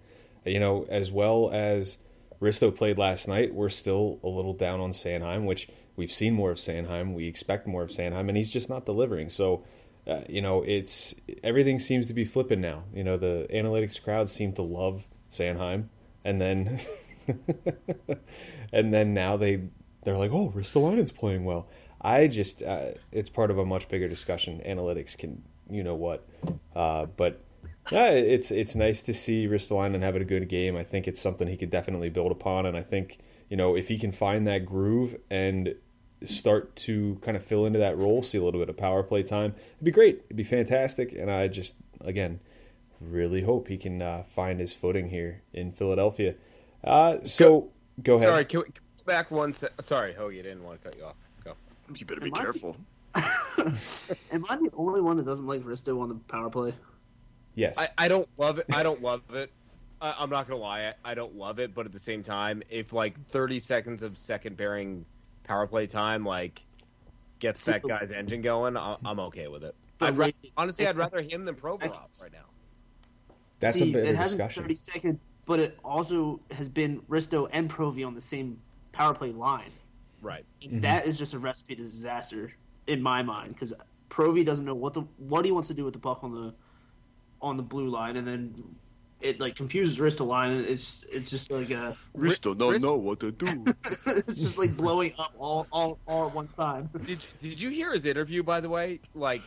[0.45, 1.97] You know, as well as
[2.41, 6.51] Risto played last night, we're still a little down on Sanheim, which we've seen more
[6.51, 7.13] of Sanheim.
[7.13, 9.29] We expect more of Sanheim, and he's just not delivering.
[9.29, 9.63] So,
[10.05, 12.83] uh, you know, it's everything seems to be flipping now.
[12.93, 15.85] You know, the analytics crowd seem to love Sanheim,
[16.23, 16.79] and then
[18.73, 19.63] and then now they
[20.03, 21.67] they're like, oh, Ristolainen's playing well.
[22.01, 24.61] I just uh, it's part of a much bigger discussion.
[24.65, 26.27] Analytics can you know what,
[26.75, 27.41] uh, but
[27.91, 30.75] yeah, it's it's nice to see Ristolainen having a good game.
[30.75, 33.19] I think it's something he could definitely build upon, and I think
[33.49, 35.75] you know if he can find that groove and
[36.25, 39.23] start to kind of fill into that role, see a little bit of power play
[39.23, 40.23] time, it'd be great.
[40.25, 42.39] It'd be fantastic, and I just again
[43.09, 46.35] really hope he can uh, find his footing here in Philadelphia.
[46.83, 47.69] Uh, so
[48.01, 48.27] go ahead.
[48.27, 50.89] Sorry, can we, can we go back one se- Sorry, Hoagie, I didn't want to
[50.89, 51.15] cut you off.
[51.43, 51.53] Go.
[51.95, 52.77] You better be Am I- careful.
[53.15, 56.73] Am I the only one that doesn't like Risto on the power play?
[57.55, 57.77] Yes.
[57.77, 58.65] I, I don't love it.
[58.73, 59.51] I don't love it.
[60.01, 60.93] I, I'm not gonna lie.
[61.05, 64.17] I, I don't love it, but at the same time, if like 30 seconds of
[64.17, 65.05] second pairing
[65.43, 66.63] power play time like
[67.39, 69.75] gets that guy's engine going, I, I'm okay with it.
[69.99, 72.45] But I'd ra- honestly, I'd rather him than Provorov right now.
[73.63, 74.63] That's See, a better it hasn't discussion.
[74.63, 78.59] 30 seconds, but it also has been Risto and Provi on the same
[78.91, 79.71] power play line.
[80.21, 80.45] Right.
[80.61, 80.81] Mm-hmm.
[80.81, 82.53] That is just a recipe to disaster
[82.87, 83.73] in my mind because
[84.09, 86.53] Provi doesn't know what the what he wants to do with the puck on the
[87.41, 88.53] on the blue line, and then
[89.21, 90.51] it like confuses Risto line.
[90.51, 93.65] And it's it's just like a Risto don't Rist- know what to do.
[94.05, 96.89] it's just like blowing up all all all at one time.
[97.05, 98.99] Did Did you hear his interview by the way?
[99.15, 99.41] Like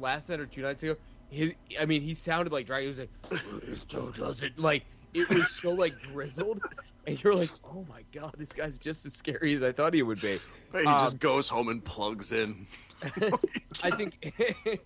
[0.00, 0.96] last night or two nights ago.
[1.30, 2.82] His, I mean, he sounded like Drago.
[2.82, 6.60] He was like, "Risto doesn't like." It was so like grizzled,
[7.06, 10.02] and you're like, "Oh my god, this guy's just as scary as I thought he
[10.02, 10.38] would be."
[10.72, 12.66] he Um, just goes home and plugs in.
[13.82, 14.18] I think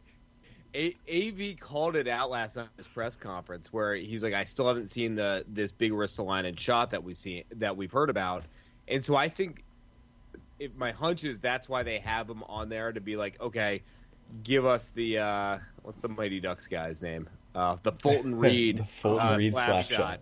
[0.74, 4.44] A- Av called it out last night at his press conference where he's like, I
[4.44, 8.10] still haven't seen the this big wrist Ristolainen shot that we've seen that we've heard
[8.10, 8.44] about,
[8.88, 9.64] and so I think
[10.58, 13.82] if my hunch is that's why they have him on there to be like, okay,
[14.42, 17.28] give us the uh, what's the Mighty Ducks guy's name?
[17.54, 20.20] Uh, the Fulton Reed, The Fulton uh, Reed slap, slap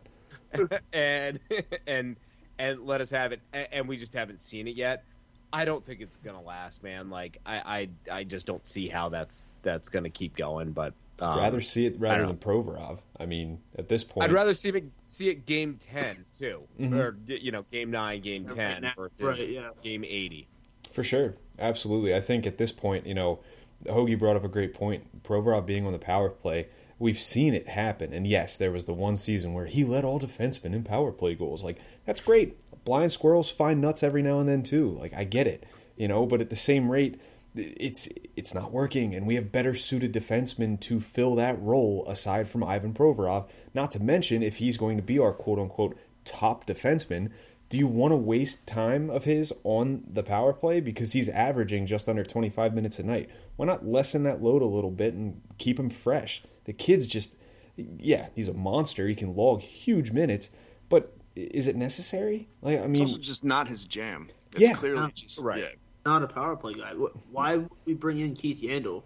[0.59, 1.39] shot, and
[1.87, 2.17] and
[2.59, 5.05] and let us have it, and we just haven't seen it yet.
[5.53, 7.11] I don't think it's gonna last, man.
[7.11, 10.71] Like I, I, I just don't see how that's that's gonna keep going.
[10.73, 12.99] But um, rather see it rather than don't Provorov.
[13.19, 16.95] I mean, at this point, I'd rather see it see it game ten too, Mhm.
[16.99, 19.71] or you know game nine, game ten right versus right, yeah.
[19.83, 20.47] game eighty.
[20.93, 22.15] For sure, absolutely.
[22.15, 23.41] I think at this point, you know,
[23.87, 25.23] Hoagie brought up a great point.
[25.23, 28.13] Provorov being on the power play, we've seen it happen.
[28.13, 31.35] And yes, there was the one season where he led all defensemen in power play
[31.35, 31.65] goals.
[31.65, 32.57] Like that's great.
[32.85, 34.91] Blind squirrels find nuts every now and then too.
[34.91, 35.65] Like I get it,
[35.97, 36.27] you know.
[36.27, 37.21] But at the same rate,
[37.55, 42.49] it's it's not working, and we have better suited defensemen to fill that role aside
[42.49, 43.49] from Ivan Provorov.
[43.75, 47.31] Not to mention, if he's going to be our quote unquote top defenseman,
[47.71, 51.87] do you want to waste time of his on the power play because he's averaging
[51.87, 53.31] just under 25 minutes a night?
[53.57, 56.43] Why not lessen that load a little bit and keep him fresh?
[56.65, 57.35] The kid's just,
[57.77, 59.07] yeah, he's a monster.
[59.07, 60.51] He can log huge minutes,
[60.89, 62.49] but is it necessary?
[62.61, 64.29] Like, I It's mean, also just not his jam.
[64.53, 64.75] It's Yeah.
[64.75, 65.61] clearly just Right.
[65.61, 65.69] yeah.
[66.05, 66.93] Not a power play guy.
[67.31, 69.05] Why would we bring in Keith Yandle?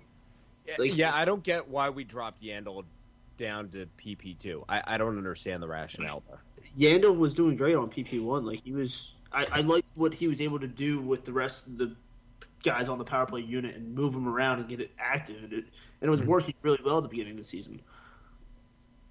[0.78, 2.84] Like- yeah, I don't get why we dropped Yandle
[3.36, 4.64] down to PP two.
[4.70, 6.40] I, I don't understand the rationale there.
[6.78, 8.44] Yandle was doing great on PP one.
[8.44, 11.66] Like he was, I, I liked what he was able to do with the rest
[11.66, 11.94] of the
[12.62, 15.42] guys on the power play unit and move them around and get it active.
[15.44, 15.64] And it,
[16.00, 16.30] and it was mm-hmm.
[16.30, 17.80] working really well at the beginning of the season.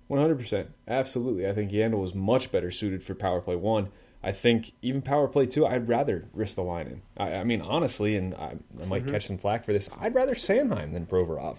[0.09, 0.67] 100%.
[0.87, 1.47] Absolutely.
[1.47, 3.89] I think Yandle was much better suited for power play one.
[4.23, 6.99] I think even power play two, I'd rather Ristolainen.
[7.17, 9.11] I, I mean, honestly, and I, I might mm-hmm.
[9.11, 11.57] catch some flack for this, I'd rather Sanheim than Provorov.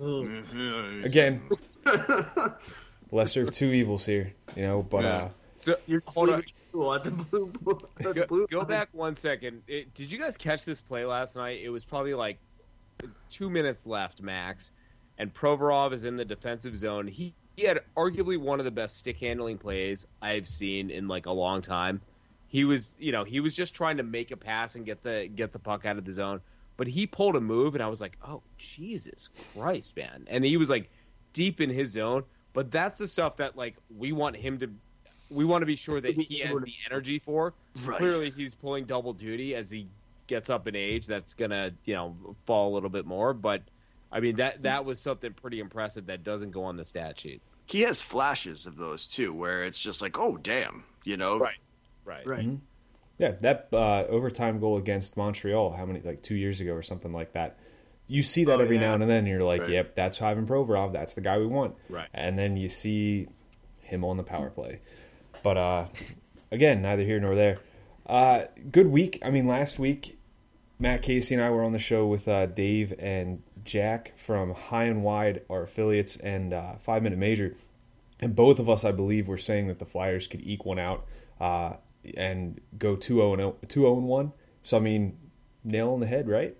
[0.00, 1.04] Mm-hmm.
[1.04, 1.42] Again,
[3.10, 5.28] lesser of two evils here, you know, but uh,
[5.64, 6.40] So You're hold on.
[6.40, 7.52] at the blue.
[7.98, 8.66] at the Go, blue go line.
[8.68, 9.62] back one second.
[9.66, 11.60] It, did you guys catch this play last night?
[11.62, 12.38] It was probably like
[13.30, 14.72] two minutes left, max,
[15.18, 17.06] and Provorov is in the defensive zone.
[17.06, 21.24] He, he had arguably one of the best stick handling plays I've seen in like
[21.26, 22.02] a long time.
[22.48, 25.28] He was, you know, he was just trying to make a pass and get the
[25.34, 26.40] get the puck out of the zone,
[26.76, 30.24] but he pulled a move, and I was like, oh Jesus Christ, man!
[30.28, 30.90] And he was like
[31.32, 32.22] deep in his zone.
[32.52, 34.70] But that's the stuff that like we want him to.
[35.34, 37.52] We want to be sure that he has the energy for.
[37.84, 37.98] Right.
[37.98, 39.88] Clearly, he's pulling double duty as he
[40.26, 41.06] gets up in age.
[41.06, 42.16] That's gonna, you know,
[42.46, 43.34] fall a little bit more.
[43.34, 43.62] But
[44.12, 47.42] I mean, that that was something pretty impressive that doesn't go on the stat sheet.
[47.66, 51.56] He has flashes of those too, where it's just like, oh damn, you know, Right.
[52.04, 52.26] Right.
[52.26, 52.48] Right.
[53.18, 57.12] yeah, that uh, overtime goal against Montreal, how many, like two years ago or something
[57.12, 57.58] like that.
[58.06, 58.82] You see that Oh, every yeah.
[58.88, 59.70] now and then, and you're like, Right.
[59.70, 60.92] yep, that's Ivan Provorov.
[60.92, 61.74] That's the guy we want.
[61.88, 62.08] Right.
[62.12, 63.28] And then you see
[63.80, 64.80] him on the power play.
[65.44, 65.86] But uh,
[66.50, 67.58] again, neither here nor there.
[68.06, 69.20] Uh, good week.
[69.24, 70.18] I mean, last week,
[70.80, 74.84] Matt Casey and I were on the show with uh, Dave and Jack from High
[74.84, 77.54] and Wide, our affiliates, and uh, Five Minute Major.
[78.18, 81.06] And both of us, I believe, were saying that the Flyers could eke one out
[81.38, 81.74] uh,
[82.16, 84.32] and go 2 0 1.
[84.62, 85.18] So, I mean,
[85.62, 86.56] nail on the head, right?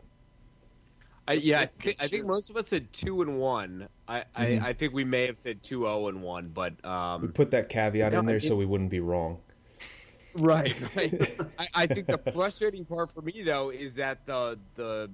[1.27, 3.89] I, yeah, I think, I think most of us said two and one.
[4.07, 7.33] I, I, I think we may have said two zero and one, but We um,
[7.33, 9.41] put that caveat No, in there so we wouldn't be wrong.
[10.35, 10.75] right.
[10.97, 11.15] right.
[11.59, 15.11] I, I think the frustrating part for me though is that the the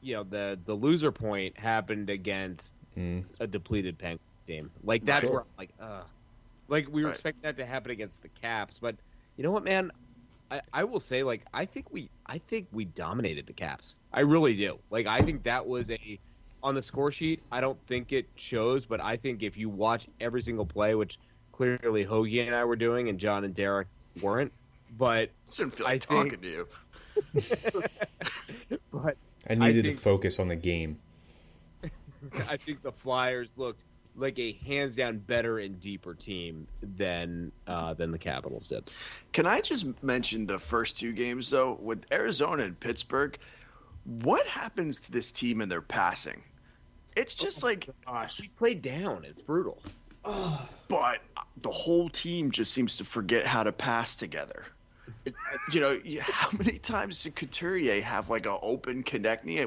[0.00, 3.26] you know the the loser point happened against Mm.
[3.40, 4.70] a depleted Penguins team.
[4.82, 5.32] Like that's Sure.
[5.32, 6.04] where I'm like, uh,
[6.68, 7.14] like we were Right.
[7.14, 8.96] expecting that to happen against the Caps, but
[9.36, 9.90] you know what, man?
[10.50, 13.96] I, I will say, like, I think we, I think we dominated the Caps.
[14.12, 14.78] I really do.
[14.90, 16.18] Like, I think that was a
[16.62, 17.42] on the score sheet.
[17.52, 21.18] I don't think it shows, but I think if you watch every single play, which
[21.52, 23.88] clearly Hoagie and I were doing, and John and Derek
[24.20, 24.52] weren't,
[24.96, 26.68] but Doesn't feel I like think- talking to you.
[28.92, 29.16] but
[29.48, 30.98] I needed think- to focus on the game.
[32.48, 33.82] I think the Flyers looked
[34.16, 38.90] like a hands down better and deeper team than uh, than the Capitals did.
[39.32, 43.38] Can I just mention the first two games though with Arizona and Pittsburgh?
[44.04, 46.42] What happens to this team and their passing?
[47.16, 48.40] It's just like, Gosh.
[48.40, 49.24] We played down.
[49.24, 49.82] It's brutal.
[50.88, 51.20] but
[51.62, 54.64] the whole team just seems to forget how to pass together.
[55.72, 59.04] You know, how many times did Couturier have like an open?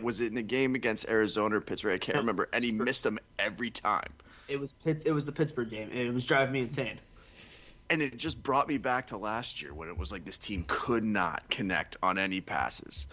[0.01, 1.95] Was it in the game against Arizona or Pittsburgh?
[1.95, 2.47] I can't remember.
[2.53, 4.09] And he missed them every time.
[4.49, 5.91] It was Pitt, it was the Pittsburgh game.
[5.91, 6.99] It was driving me insane.
[7.89, 10.63] And it just brought me back to last year when it was like this team
[10.67, 13.07] could not connect on any passes.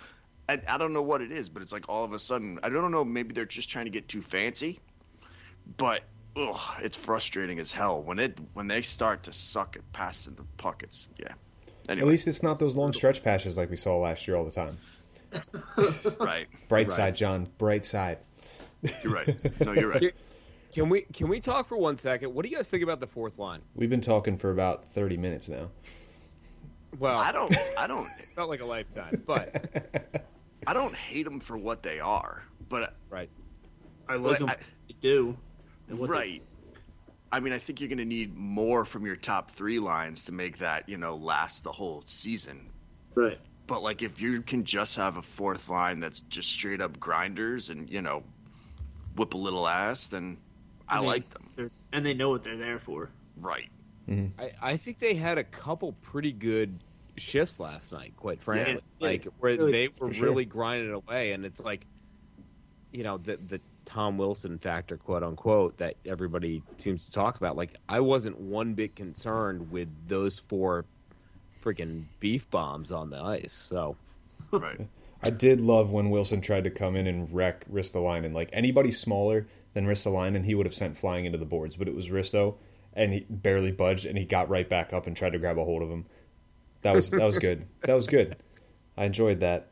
[0.48, 2.68] And I don't know what it is, but it's like all of a sudden, I
[2.68, 4.80] don't know, maybe they're just trying to get too fancy
[5.76, 6.02] but
[6.36, 10.44] ugh, it's frustrating as hell when it when they start to suck at passing the
[10.58, 11.08] pockets.
[11.18, 11.28] Yeah.
[11.88, 14.44] Anyway, At least it's not those long stretch passes like we saw last year all
[14.44, 14.78] the time.
[16.20, 16.46] right.
[16.68, 16.90] Bright Right.
[16.90, 17.48] side, John.
[17.58, 18.18] Bright side.
[19.02, 19.60] You're right.
[19.64, 20.14] No, you're right.
[20.76, 22.34] Can- Can we can we talk for one second?
[22.34, 23.60] What do you guys think about the fourth line?
[23.74, 25.70] We've been talking for about 30 minutes now.
[26.98, 27.54] Well, I don't.
[27.78, 28.08] I don't.
[28.34, 30.24] felt like a lifetime, but
[30.66, 33.30] I don't hate them for what they are, but right.
[34.08, 34.50] I But like them.
[34.50, 34.56] I-
[34.88, 35.36] They do.
[35.88, 36.42] And what they- right.
[37.32, 40.32] I mean, I think you're going to need more from your top three lines to
[40.32, 42.70] make that you know last the whole season.
[43.14, 43.38] right.
[43.66, 47.68] But like, if you can just have a fourth line that's just straight up grinders
[47.70, 48.22] and you know
[49.16, 50.36] whip a little ass, then
[50.88, 51.24] I mean, like
[51.56, 51.70] them.
[51.92, 53.10] And they know what they're there for.
[53.40, 53.68] Right.
[54.08, 54.40] Mm-hmm.
[54.40, 56.74] I, I think they had a couple pretty good
[57.16, 58.74] shifts last night, quite frankly.
[58.74, 59.08] Yeah.
[59.08, 60.28] like where Really, they were for sure.
[60.28, 61.86] really grinding away, and it's like,
[62.92, 67.56] you know, the the Tom Wilson factor, quote unquote, that everybody seems to talk about.
[67.56, 70.84] Like I wasn't one bit concerned with those four
[71.64, 73.52] freaking beef bombs on the ice.
[73.52, 73.96] So
[74.52, 74.86] Right.
[75.22, 78.34] I did love when Wilson tried to come in and wreck wrist the line, and
[78.34, 79.46] Like anybody smaller
[79.76, 81.76] than Ristolainen, he would have sent flying into the boards.
[81.76, 82.56] But it was Risto,
[82.94, 85.64] and he barely budged, and he got right back up and tried to grab a
[85.64, 86.06] hold of him.
[86.80, 87.66] That was that was good.
[87.82, 88.36] That was good.
[88.96, 89.68] I enjoyed that.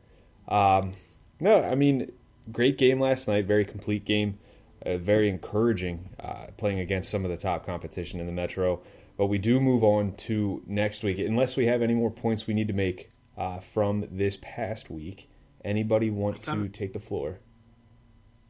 [0.47, 0.93] Um,
[1.39, 2.11] no, I mean,
[2.51, 3.45] great game last night.
[3.45, 4.37] Very complete game.
[4.85, 8.81] Uh, very encouraging uh, playing against some of the top competition in the Metro.
[9.17, 12.53] But we do move on to next week, unless we have any more points we
[12.53, 15.29] need to make uh, from this past week.
[15.63, 17.39] Anybody want to take the floor?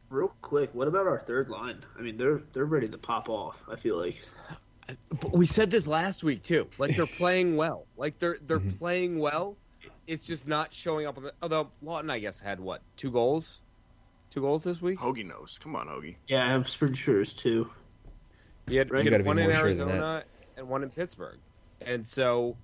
[0.10, 1.80] Real quick, what about our third line?
[1.98, 3.62] I mean, they're they're ready to pop off.
[3.70, 4.22] I feel like.
[5.10, 6.68] But we said this last week too.
[6.78, 7.86] Like they're playing well.
[7.98, 8.78] Like they're they're mm-hmm.
[8.78, 9.58] playing well.
[10.08, 11.34] It's just not showing up on the.
[11.42, 13.60] Although Laughton, I guess, had what two goals,
[14.30, 15.00] two goals this week.
[15.00, 15.58] Hoagie knows.
[15.62, 16.16] Come on, Hoagie.
[16.28, 17.70] Yeah, I'm pretty sure it's two.
[18.68, 19.04] He had, Right.
[19.04, 20.24] he You had one in more sure Arizona
[20.58, 21.38] and one in Pittsburgh,
[21.82, 22.58] and so,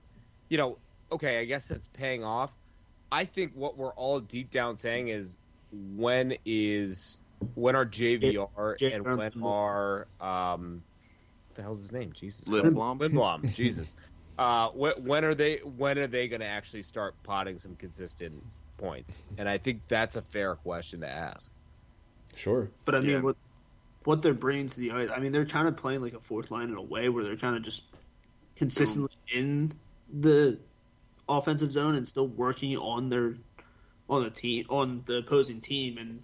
[0.50, 0.78] you know,
[1.12, 2.52] okay, I guess that's paying off.
[3.12, 5.38] I think what we're all deep down saying is
[5.72, 7.20] when is
[7.56, 10.84] when are JVR J- and when are um,
[11.48, 12.14] what the hell's his name?
[12.14, 13.00] Jesus, Lindblom?
[13.00, 13.96] Lindblom, Jesus.
[14.38, 15.58] Uh, when, when are they?
[15.58, 18.42] When are they going to actually start potting some consistent
[18.78, 19.24] points?
[19.38, 21.52] And I think that's a fair question to ask.
[22.36, 22.70] Sure.
[22.86, 23.20] But I mean, Yeah.
[23.22, 23.36] what
[24.04, 26.50] what they're bringing to the ice, I mean, they're kind of playing like a fourth
[26.50, 27.84] line in a way where they're kind of just
[28.56, 29.72] consistently in
[30.12, 30.58] the
[31.30, 33.36] offensive zone and still working on their
[34.10, 36.22] on the team on the opposing team and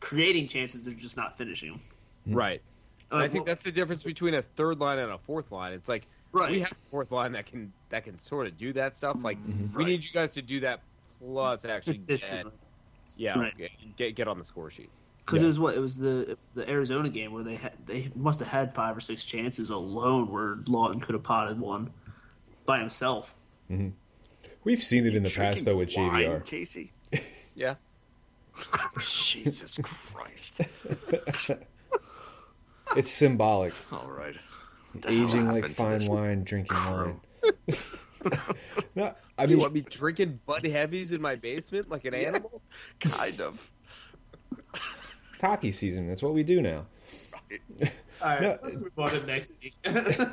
[0.00, 0.82] creating chances.
[0.82, 1.80] They're just not finishing them.
[2.26, 2.34] Hmm.
[2.34, 2.62] Right.
[3.10, 5.72] And I think well, that's the difference between a third line and a fourth line.
[5.72, 6.52] It's like Right.
[6.52, 9.16] we have a fourth line that can that can sort of do that stuff.
[9.20, 9.76] Like mm-hmm.
[9.76, 10.80] we need you guys to do that
[11.18, 12.22] plus actually get,
[13.16, 13.56] yeah Right.
[13.58, 14.90] get, get get on the score sheet.
[15.18, 15.46] Because Yeah.
[15.46, 18.10] it was what it was the it was the Arizona game where they had they
[18.14, 21.90] must have had five or six chances alone where Laughton could have potted one
[22.64, 23.34] by himself.
[23.70, 23.88] Mm-hmm.
[24.62, 26.44] We've seen it in the past though with wine, JVR.
[26.44, 26.92] Casey.
[27.56, 27.74] Yeah.
[29.00, 30.60] Jesus Christ.
[32.96, 33.72] It's symbolic.
[33.92, 34.34] All right.
[34.92, 37.20] What the hell Aging like fine wine, drinking crew?
[37.42, 37.78] wine.
[38.96, 42.14] no, I Do you mean, want me drinking Bud Heavies in my basement like an
[42.14, 42.60] animal?
[42.98, 43.70] Kind of.
[44.52, 46.08] it's hockey season.
[46.08, 46.86] That's what we do now.
[47.80, 47.88] All
[48.22, 48.58] right, No.
[48.60, 49.74] let's move on to next week.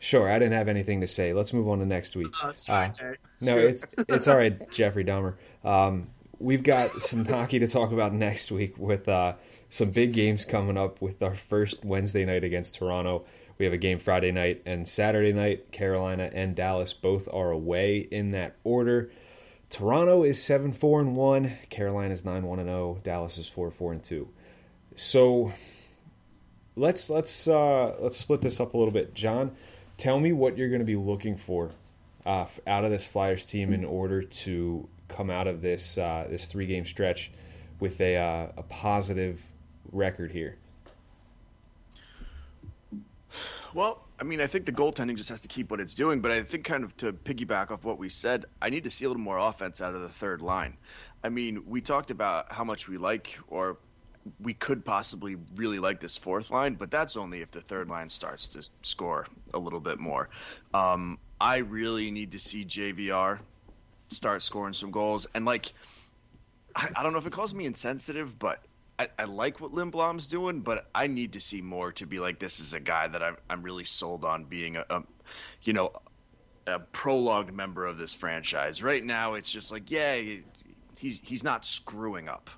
[0.00, 1.32] Sure, I didn't have anything to say.
[1.32, 2.26] Let's move on to next week.
[2.42, 5.36] Uh, sorry, Uh, No, it's it's all right, Jeffrey Dahmer.
[5.64, 6.08] Um,
[6.44, 9.32] we've got some hockey to talk about next week with uh,
[9.70, 11.00] some big games coming up.
[11.00, 13.24] With our first Wednesday night against Toronto,
[13.58, 15.72] we have a game Friday night and Saturday night.
[15.72, 19.10] Carolina and Dallas both are away in that order.
[19.70, 21.56] Toronto is seven four and one.
[21.70, 22.98] Carolina is nine one and zero.
[23.02, 24.28] Dallas is four four and two.
[24.94, 25.52] So
[26.76, 29.14] let's let's uh, let's split this up a little bit.
[29.14, 29.52] John,
[29.96, 31.70] tell me what you're going to be looking for
[32.26, 36.46] uh, out of this Flyers team in order to come out of this uh, this
[36.46, 37.30] three game stretch
[37.80, 39.42] with a uh, a positive
[39.92, 40.56] record here.
[43.74, 46.30] Well, I mean, I think the goaltending just has to keep what it's doing, but
[46.30, 49.08] I think kind of to piggyback off what we said, I need to see a
[49.08, 50.76] little more offense out of the third line.
[51.24, 53.78] I mean, we talked about how much we like or
[54.40, 58.08] we could possibly really like this fourth line, but that's only if the third line
[58.08, 60.28] starts to score a little bit more.
[60.72, 63.40] Um, I really need to see JVR
[64.14, 65.26] start scoring some goals.
[65.34, 65.72] And, like,
[66.74, 68.66] I, I don't know if it calls me insensitive, but
[68.98, 72.38] I, I like what Lindblom's doing, but I need to see more to be like
[72.38, 75.02] this is a guy that I'm I'm really sold on being a, a
[75.62, 75.92] you know
[76.66, 78.82] a prologue member of this franchise.
[78.82, 80.46] Right now, it's just like yeah, he-
[80.98, 82.50] he's he's not screwing up.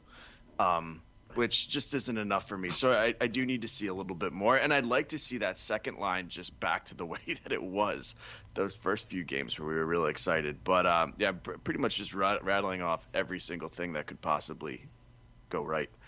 [0.61, 1.06] Um,
[1.37, 2.69] which just isn't enough for me.
[2.71, 5.19] So I, I do need to see a little bit more, and I'd like to
[5.19, 8.15] see that second line just back to the way that it was
[8.55, 10.65] those first few games where we were really excited.
[10.65, 14.21] But um, yeah, pr- pretty much just rat- rattling off every single thing that could
[14.21, 14.83] possibly
[15.51, 15.91] go right.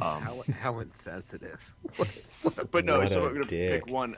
[0.00, 1.60] Um, how, how insensitive.
[2.70, 3.84] but no, What so a we're gonna dick.
[3.84, 4.16] pick one.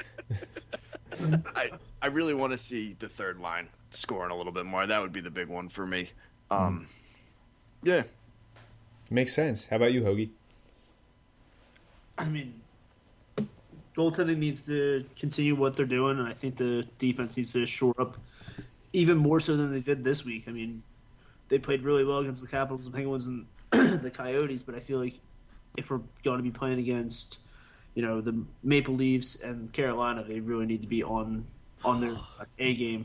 [1.56, 4.86] I I really want to see the third line scoring a little bit more.
[4.86, 6.10] That would be the big one for me.
[6.48, 6.86] Um,
[7.82, 8.04] yeah,
[9.10, 9.66] Makes sense.
[9.66, 10.30] How about you, Hoagie?
[12.16, 12.60] I mean,
[13.96, 17.94] goaltending needs to continue what they're doing, and I think the defense needs to shore
[17.98, 18.18] up
[18.92, 20.44] even more so than they did this week.
[20.46, 20.82] I mean,
[21.48, 23.46] they played really well against the Capitals and Penguins and
[24.02, 25.14] the Coyotes, but I feel like
[25.76, 27.38] if we're going to be playing against,
[27.94, 31.44] you know, the Maple Leafs and Carolina, they really need to be on
[31.84, 32.16] on their
[32.58, 33.04] A game.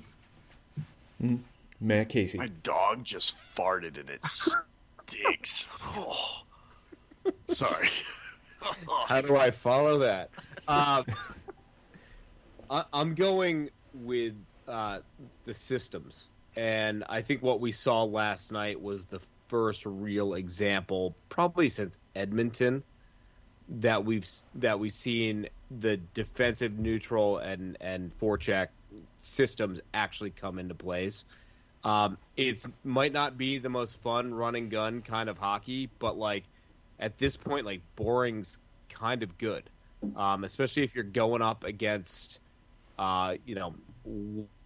[1.22, 1.38] Mm-hmm.
[1.82, 2.38] Matt Casey.
[2.38, 5.68] my dog just farted and it stinks.
[5.82, 6.44] Oh.
[7.50, 7.90] Sorry.
[9.08, 10.30] How do I follow that?
[10.68, 11.04] Uh,
[12.70, 14.36] I, I'm going with
[14.68, 15.00] uh,
[15.46, 21.16] the systems, and I think what we saw last night was the first real example,
[21.30, 22.84] probably since Edmonton,
[23.70, 28.70] that we've that we've seen the defensive neutral and and forecheck
[29.20, 31.26] systems actually come into place.
[31.84, 36.18] Um, it's might not be the most fun run and gun kind of hockey, but
[36.18, 36.44] like
[37.00, 39.70] at this point, like boring's kind of good,
[40.16, 42.40] um, especially if you're going up against,
[42.98, 43.74] uh, you know,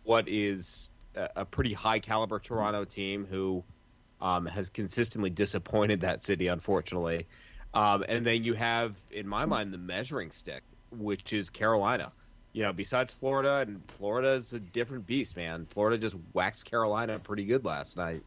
[0.03, 3.63] what is a, a pretty high caliber Toronto team who
[4.21, 7.27] um, has consistently disappointed that city, unfortunately.
[7.73, 12.11] Um, and then you have, in my mind, the measuring stick, which is Carolina.
[12.53, 15.65] You know, besides Florida, and Florida's a different beast, man.
[15.65, 18.21] Florida just waxed Carolina pretty good last night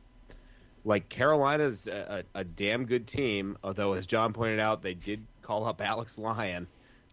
[0.87, 3.59] like Carolina's a, a, a damn good team.
[3.63, 6.69] Although, as John pointed out, they did call up Alex Lyon.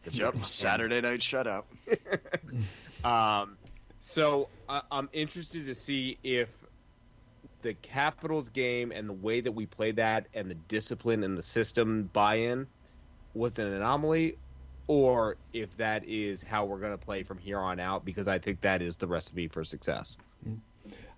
[0.09, 0.35] Yep.
[0.45, 1.63] Saturday night shutout.
[3.03, 3.57] Um,
[3.99, 6.47] so I, I'm interested to see if
[7.63, 11.43] the Capitals game and the way that we played that and the discipline and the
[11.43, 12.65] system buy-in
[13.33, 14.37] was an anomaly,
[14.87, 18.05] or if that is how we're going to play from here on out.
[18.05, 20.15] Because I think that is the recipe for success.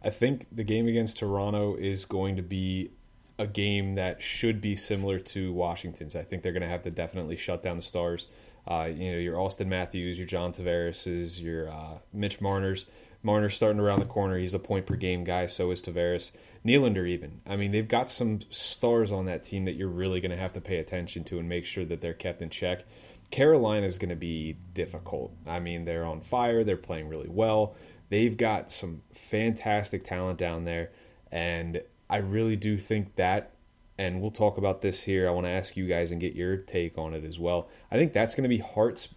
[0.04, 2.92] I think the game against Toronto is going to be
[3.38, 6.16] a game that should be similar to Washington's.
[6.16, 8.28] I think they're going to have to definitely shut down the Stars.
[8.68, 12.86] Uh, you know, your Auston Matthews, your John Tavares, your uh, Mitch Marner's.
[13.22, 14.38] Marner's starting around the corner.
[14.38, 15.48] He's a point per game guy.
[15.48, 16.32] So is Tavares.
[16.64, 17.42] Nylander even.
[17.48, 20.54] I mean, they've got some stars on that team that you're really going to have
[20.54, 22.86] to pay attention to and make sure that they're kept in check.
[23.32, 25.34] Carolina is going to be difficult.
[25.48, 26.64] I mean, they're on fire.
[26.64, 27.76] They're playing really well.
[28.10, 30.92] They've got some fantastic talent down there,
[31.32, 33.52] and I really do think that.
[33.98, 35.26] And we'll talk about this here.
[35.26, 37.70] I want to ask you guys and get your take on it as well.
[37.90, 39.08] I think that's going to be Hart's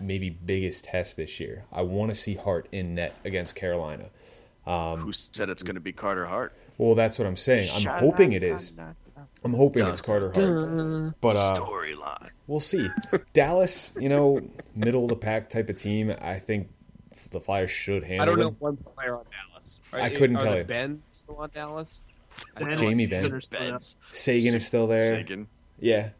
[0.00, 1.64] maybe biggest test this year.
[1.72, 4.10] I want to see Hart in net against Carolina.
[4.64, 6.52] Who said it's going to be Carter Hart?
[6.78, 7.70] Well, that's what I'm saying.
[7.74, 8.72] I'm hoping it is.
[9.44, 11.14] I'm hoping it's Carter Hart.
[11.20, 12.30] But uh, Storyline.
[12.46, 12.88] we'll see.
[13.32, 14.40] Dallas, you know,
[14.74, 16.14] middle of the pack type of team.
[16.20, 16.68] I think
[17.32, 18.56] the Flyers should handle I don't know them.
[18.60, 19.80] one player on Dallas.
[19.92, 20.64] I couldn't are tell the you.
[20.64, 22.00] Benn still on Dallas?
[22.56, 23.22] And Jamie Ben.
[23.24, 23.32] Benn.
[23.32, 23.70] are still out.
[23.72, 23.96] Benn's.
[24.12, 25.10] Seguin is still there.
[25.10, 25.46] Seguin.
[25.80, 26.10] Yeah.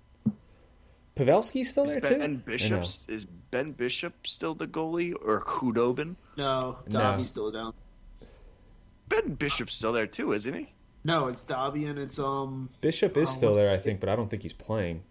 [1.16, 2.18] Pavelski's still Is there too.
[2.18, 6.16] Ben Bishop is Ben Bishop still the goalie or Khudobin?
[6.36, 7.22] No, No.
[7.22, 7.74] Still down.
[9.08, 10.72] Ben Bishop's still there too, isn't he?
[11.04, 12.68] No, it's Dobby and it's um.
[12.80, 15.02] Bishop is Oh, still there, I think, but I don't think he's playing.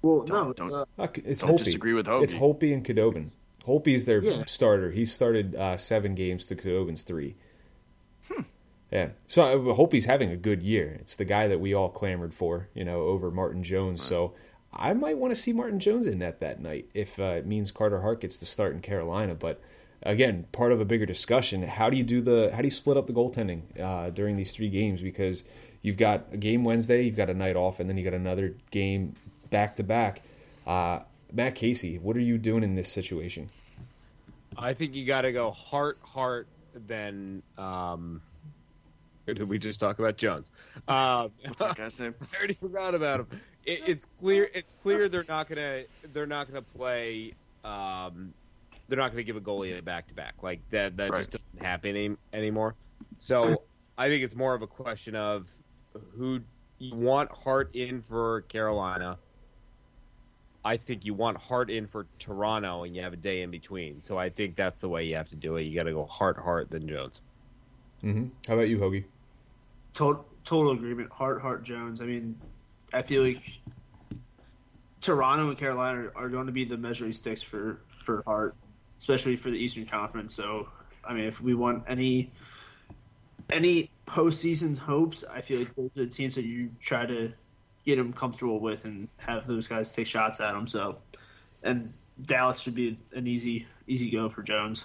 [0.00, 1.64] Well, Don't- no, don't- uh, Uh, It's Don't Holtby.
[1.64, 2.22] disagree with Holtby.
[2.24, 3.30] It's Holtby and Khudobin.
[3.68, 4.44] Holtby's their Yeah.
[4.46, 4.90] starter.
[4.90, 7.36] He started uh, seven games to Khudobin's three.
[8.90, 10.96] Yeah, so I hope he's having a good year.
[11.00, 14.02] It's the guy that we all clamored for, you know, over Martin Jones.
[14.02, 14.32] So
[14.72, 17.70] I might want to see Martin Jones in net that night if uh, it means
[17.70, 19.34] Carter Hart gets to start in Carolina.
[19.34, 19.60] But
[20.02, 22.96] again, part of a bigger discussion: how do you do the how do you split
[22.96, 25.02] up the goaltending uh, during these three games?
[25.02, 25.44] Because
[25.82, 28.54] you've got a game Wednesday, you've got a night off, and then you got another
[28.70, 29.12] game
[29.50, 30.22] back to back.
[30.66, 31.00] Uh,
[31.30, 33.50] Matt Casey, what are you doing in this situation?
[34.58, 37.42] I think you got to go Hart, Hart, then.
[37.56, 38.20] Um,
[39.26, 40.50] did we just talk about Jones?
[40.88, 42.14] Um, What's that guy's name?
[42.32, 43.26] I already forgot about him.
[43.64, 44.48] It, it's clear.
[44.54, 45.82] It's clear they're not gonna.
[46.12, 47.34] They're not gonna play.
[47.62, 48.32] Um,
[48.88, 50.96] they're not gonna give a goalie a back to back like that.
[50.96, 51.18] That Right.
[51.18, 52.74] just doesn't happen any, anymore.
[53.18, 53.62] So
[53.98, 55.48] I think it's more of a question of
[56.16, 56.40] who
[56.78, 59.18] you want Hart in for Carolina.
[60.68, 64.02] I think you want Hart in for Toronto, and you have a day in between.
[64.02, 65.62] So I think that's the way you have to do it.
[65.62, 67.22] You got to go Hart, Hart, then Jones.
[68.02, 68.26] Mm-hmm.
[68.46, 69.04] How about you, Hoagie?
[69.94, 71.10] total total agreement.
[71.10, 72.02] Hart, Hart, Jones.
[72.02, 72.38] I mean,
[72.92, 73.42] I feel like
[75.00, 78.54] Toronto and Carolina are, are going to be the measuring sticks for for Hart,
[78.98, 80.34] especially for the Eastern Conference.
[80.34, 80.68] So,
[81.02, 82.30] I mean, if we want any
[83.50, 87.32] any postseason hopes, I feel like those are the teams that you try to
[87.88, 90.66] get him comfortable with and have those guys take shots at him.
[90.66, 90.96] So,
[91.62, 94.84] and Dallas should be an easy easy go for Jones.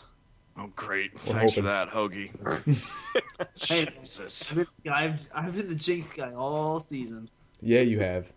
[0.57, 1.11] Oh, great!
[1.25, 1.63] We're Thanks hoping.
[1.63, 2.31] for that, Hoagie.
[3.59, 4.49] Hey, Jesus.
[4.51, 7.27] I've been, I've, I've been the jinx guy all season.
[7.61, 8.31] Yeah, you have.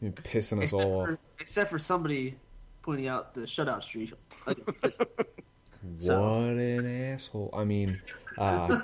[0.00, 1.18] You're pissing us Except all off.
[1.40, 2.36] except for somebody
[2.82, 4.12] pointing out the shutout streak.
[4.46, 4.78] against
[5.98, 7.50] So- What an asshole.
[7.52, 7.98] I mean,
[8.38, 8.80] uh,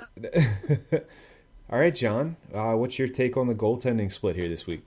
[1.71, 2.35] all right, John.
[2.53, 4.83] Uh, what's your take on the goaltending split here this week?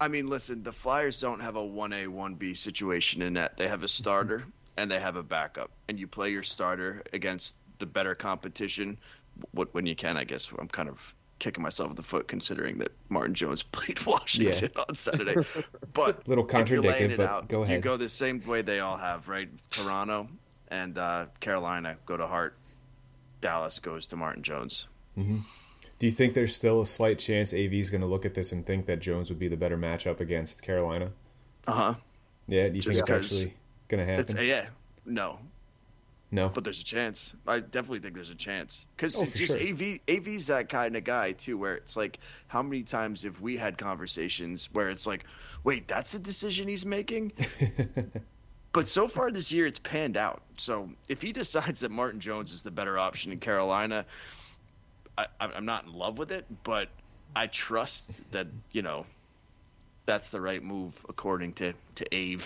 [0.00, 3.56] I mean, listen, the Flyers don't have a 1A, 1B situation in that.
[3.56, 4.44] They have a starter
[4.76, 5.70] and they have a backup.
[5.88, 8.98] And you play your starter against the better competition
[9.52, 10.50] what, when you can, I guess.
[10.58, 14.94] I'm kind of kicking myself in the foot considering that Martin Jones played Washington on
[14.94, 15.36] Saturday.
[15.92, 18.62] But Little if you're laying contradictive, it but out, go You go the same way
[18.62, 19.48] they all have, right?
[19.70, 20.28] Toronto
[20.68, 22.56] and uh, Carolina go to Hart.
[23.40, 24.86] Dallas goes to Martin Jones.
[26.00, 28.50] Do you think there's still a slight chance AV is going to look at this
[28.52, 31.12] and think that Jones would be the better matchup against Carolina?
[31.68, 31.94] Uh huh.
[32.48, 33.54] Yeah, do you think it's actually
[33.88, 34.46] going to It's happen?
[34.48, 34.66] yeah,
[35.04, 35.38] no,
[36.30, 36.48] no.
[36.48, 37.34] but there's a chance.
[37.46, 39.68] I definitely think there's a chance because Oh, just sure.
[39.68, 43.56] AV AV's that kind of guy too, where it's like, how many times have we
[43.58, 45.24] had conversations where it's like,
[45.64, 47.32] wait, that's the decision he's making?
[48.72, 50.42] but so far this year, it's panned out.
[50.56, 54.06] So if he decides that Martin Jones is the better option in Carolina,
[55.40, 56.88] I, I'm not in love with it, but
[57.36, 59.06] I trust that you know
[60.04, 62.44] that's the right move according to to Ave.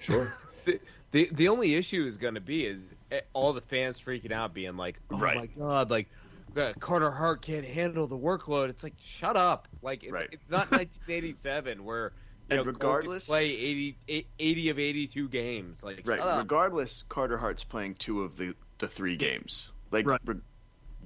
[0.00, 0.34] Sure.
[0.66, 0.78] The,
[1.12, 4.52] the the only issue is going to be is eh, all the fans freaking out,
[4.52, 5.36] being like, "Oh Right.
[5.36, 6.06] my god!" Like
[6.54, 8.68] uh, Carter Hart can't handle the workload.
[8.68, 9.68] It's like, shut up!
[9.80, 10.28] Like it's, Right.
[10.30, 12.12] it's not 1987 where
[12.50, 15.82] you And know regardless- Goalies play 80, eh, 80 of 82 games.
[15.82, 16.18] Like Right.
[16.18, 16.38] shut up.
[16.38, 19.70] Regardless, Carter Hart's playing two of the the three games.
[19.90, 20.20] Like Right.
[20.26, 20.34] re-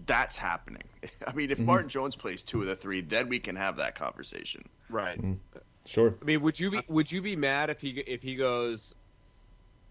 [0.06, 0.82] that's happening.
[1.26, 1.66] I mean, if mm-hmm.
[1.66, 4.68] Martin Jones plays two of the three, then we can have that conversation.
[4.88, 5.18] right.
[5.18, 5.58] Mm-hmm.
[5.86, 6.14] Sure.
[6.20, 8.94] I mean, would you be would you be mad if he if he goes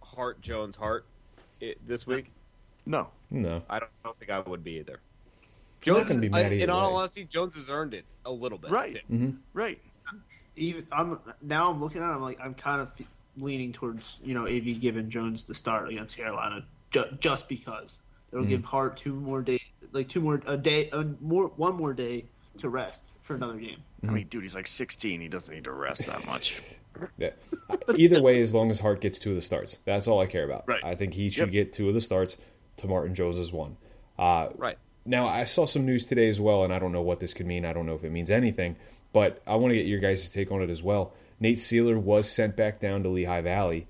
[0.02, 1.06] Hart Jones Hart
[1.62, 2.32] it, this week?
[2.86, 3.10] No.
[3.30, 3.62] No.
[3.70, 5.00] I don't, I don't think I would be either.
[5.82, 7.00] Jones, gonna be is- mad I- in either all way.
[7.00, 8.72] honesty, Jones has earned it a little bit.
[8.72, 8.94] Right.
[8.94, 9.14] too.
[9.14, 9.30] Mm-hmm.
[9.54, 9.80] Right.
[10.56, 12.92] even I'm now I'm looking at it, I'm like I'm kind of
[13.38, 17.94] leaning towards you know AV giving Jones the start against Carolina ju- just because
[18.32, 19.60] it'll give Hart two more days
[19.94, 22.26] like two more a day a more one more day
[22.58, 23.78] to rest for another game.
[24.08, 25.22] I mean, dude, he's like 16.
[25.22, 26.62] He doesn't need to rest that much.
[27.18, 27.32] Yeah.
[27.96, 30.44] Either way, as long as Hart gets two of the starts, that's all I care
[30.44, 30.66] about.
[30.68, 30.84] Right.
[30.84, 31.52] I think he should Yep.
[31.52, 32.38] get two of the starts
[32.78, 33.78] to Martin Jones's one.
[34.20, 34.78] Uh, Right.
[35.04, 37.48] Now, I saw some news today as well, and I don't know what this could
[37.48, 37.66] mean.
[37.66, 38.76] I don't know if it means anything,
[39.12, 41.14] but I want to get your guys' take on it as well.
[41.40, 43.88] Nate Seeler was sent back down to Lehigh Valley,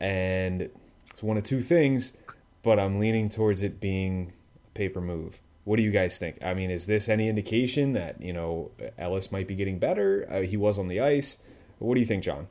[0.00, 0.68] and
[1.10, 2.12] it's one of two things,
[2.62, 4.41] but I'm leaning towards it being a
[4.74, 5.40] paper move.
[5.64, 6.42] What do you guys think?
[6.42, 10.26] I mean, is this any indication that, you know, Ellis might be getting better?
[10.30, 11.38] Uh, he was on the ice.
[11.78, 12.48] What do you think, John?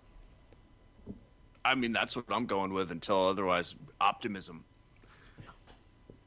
[1.64, 3.76] I mean, that's what I'm going with until otherwise.
[4.00, 4.64] Optimism.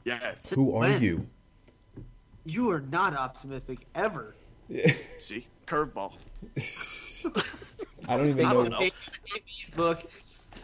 [0.04, 0.20] Yeah.
[0.32, 1.26] It's, Who are you?
[2.44, 4.34] You are not optimistic ever.
[5.18, 6.12] see, curveball.
[8.08, 8.62] I don't even I know.
[8.64, 8.80] don't know.
[8.80, 10.10] AV's book.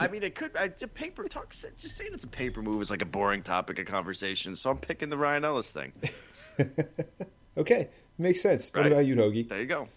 [0.00, 0.56] I mean, it could.
[0.56, 1.50] I, it's a paper talk.
[1.50, 4.56] Just saying it's a paper move is like a boring topic of conversation.
[4.56, 5.92] So I'm picking the Ryan Ellis thing.
[7.56, 8.72] Okay, makes sense.
[8.72, 9.48] What about you, Hoagie?
[9.48, 9.88] There you go.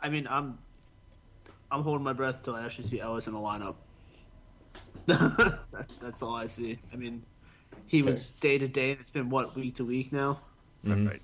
[0.00, 0.58] I mean I'm
[1.72, 3.74] I'm holding my breath until I actually see Ellis in the lineup.
[5.06, 6.78] that's that's all I see.
[6.92, 7.22] I mean,
[7.86, 8.92] he was day to day.
[8.92, 10.40] and It's been what week to week now.
[10.84, 11.08] Mm-hmm.
[11.08, 11.22] Right.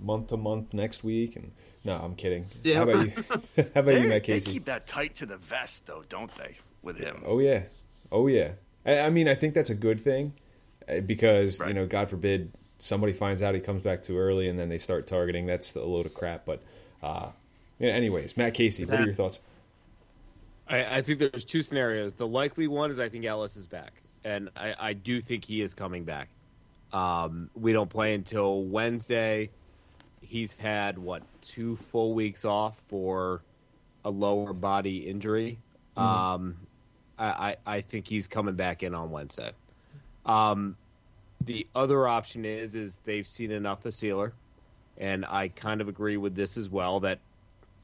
[0.00, 1.52] Month to month next week, and
[1.84, 2.44] no, I'm kidding.
[2.64, 2.78] Yeah.
[2.78, 3.12] How about you?
[3.56, 4.46] How about They, you, Matt Casey?
[4.46, 6.56] they keep that tight to the vest, though, don't they?
[6.82, 7.22] With him.
[7.24, 7.62] Oh yeah,
[8.10, 8.52] oh yeah.
[8.84, 10.32] I, I mean, I think that's a good thing
[10.88, 14.58] uh, because you know, God forbid somebody finds out he comes back too early and
[14.58, 15.46] then they start targeting.
[15.46, 16.44] That's a load of crap.
[16.44, 16.60] But
[17.02, 17.28] uh,
[17.78, 19.38] yeah, anyways, Matt Casey, what are your thoughts?
[20.68, 22.14] I, I think there's two scenarios.
[22.14, 23.92] The likely one is I think Ellis is back,
[24.24, 26.28] and I, I do think he is coming back.
[26.92, 29.50] Um, we don't play until Wednesday.
[30.20, 33.42] He's had what two full weeks off for
[34.04, 35.58] a lower body injury.
[35.96, 36.56] Um,
[37.24, 39.52] I, I, think he's coming back in on Wednesday.
[40.26, 40.76] Um,
[41.44, 44.32] the other option is is they've seen enough of Seeler,
[44.98, 47.00] and I kind of agree with this as well.
[47.00, 47.18] That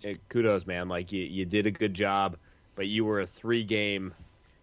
[0.05, 0.89] eh, kudos, man.
[0.89, 2.37] Like you, you did a good job,
[2.75, 4.15] but you were a three game,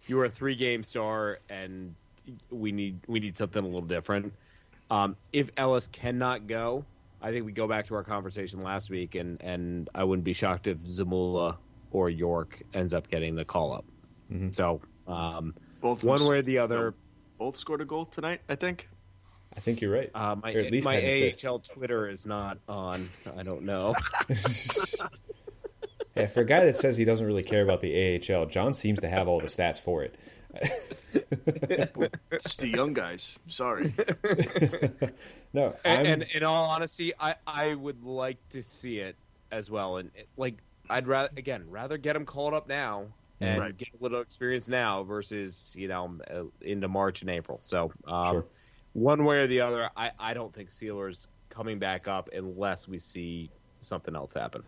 [0.06, 1.94] you were a three game star, and
[2.50, 4.32] we need we need something a little different.
[4.90, 6.84] Um, if Ellis cannot go,
[7.20, 10.32] I think we go back to our conversation last week, and and I wouldn't be
[10.32, 11.56] shocked if Zamula
[11.90, 13.84] or York ends up getting the call up.
[14.32, 14.54] Mhm.
[14.54, 16.94] So um, Both one way or the other,
[17.38, 18.40] both scored a goal tonight.
[18.48, 18.88] I think.
[19.56, 20.10] I think you're right.
[20.14, 21.44] uh, my Or at least my had an assist.
[21.46, 23.08] AHL Twitter is not on.
[23.38, 23.94] I don't know.
[26.16, 29.00] yeah, for a guy that says he doesn't really care about the AHL, John seems
[29.00, 30.14] to have all the stats for it.
[32.30, 33.38] It's the young guys.
[33.46, 33.94] Sorry.
[35.52, 39.16] no, And, and in all honesty, I, I would like to see it
[39.50, 39.96] as well.
[39.96, 40.56] And it- like,
[40.90, 43.06] I'd rather again rather get him called up now
[43.40, 43.76] and Right.
[43.76, 47.58] get a little experience now versus you know uh, into March and April.
[47.62, 48.44] So um, Sure.
[48.92, 52.98] one way or the other, I, I don't think Seeler's coming back up unless we
[52.98, 54.62] see something else happen.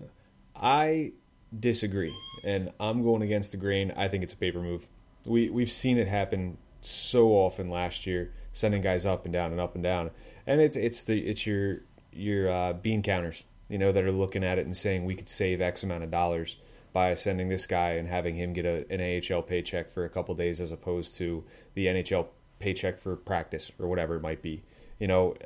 [0.54, 1.12] I
[1.58, 2.14] disagree,
[2.44, 3.92] and I'm going against the grain.
[3.96, 4.86] I think it's a paper move.
[5.24, 9.60] We we've seen it happen so often last year, sending guys up and down and
[9.60, 10.10] up and down,
[10.46, 11.80] and it's it's the it's your
[12.12, 15.28] your uh, bean counters, you know, that are looking at it and saying we could
[15.28, 16.56] save X amount of dollars
[16.93, 20.34] by sending this guy and having him get a, an AHL paycheck for a couple
[20.34, 22.26] days as opposed to the NHL
[22.59, 24.62] paycheck for practice or whatever it might be.
[24.99, 25.36] You know,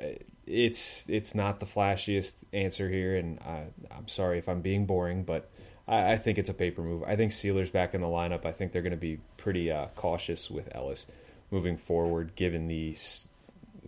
[0.45, 3.65] it's it's not the flashiest answer here, and I,
[3.95, 5.49] I'm sorry if I'm being boring, but
[5.87, 7.03] I, I think it's a paper move.
[7.03, 8.45] I think Seeler's back in the lineup.
[8.45, 11.07] I think they're going to be pretty uh, cautious with Ellis
[11.51, 12.97] moving forward, given the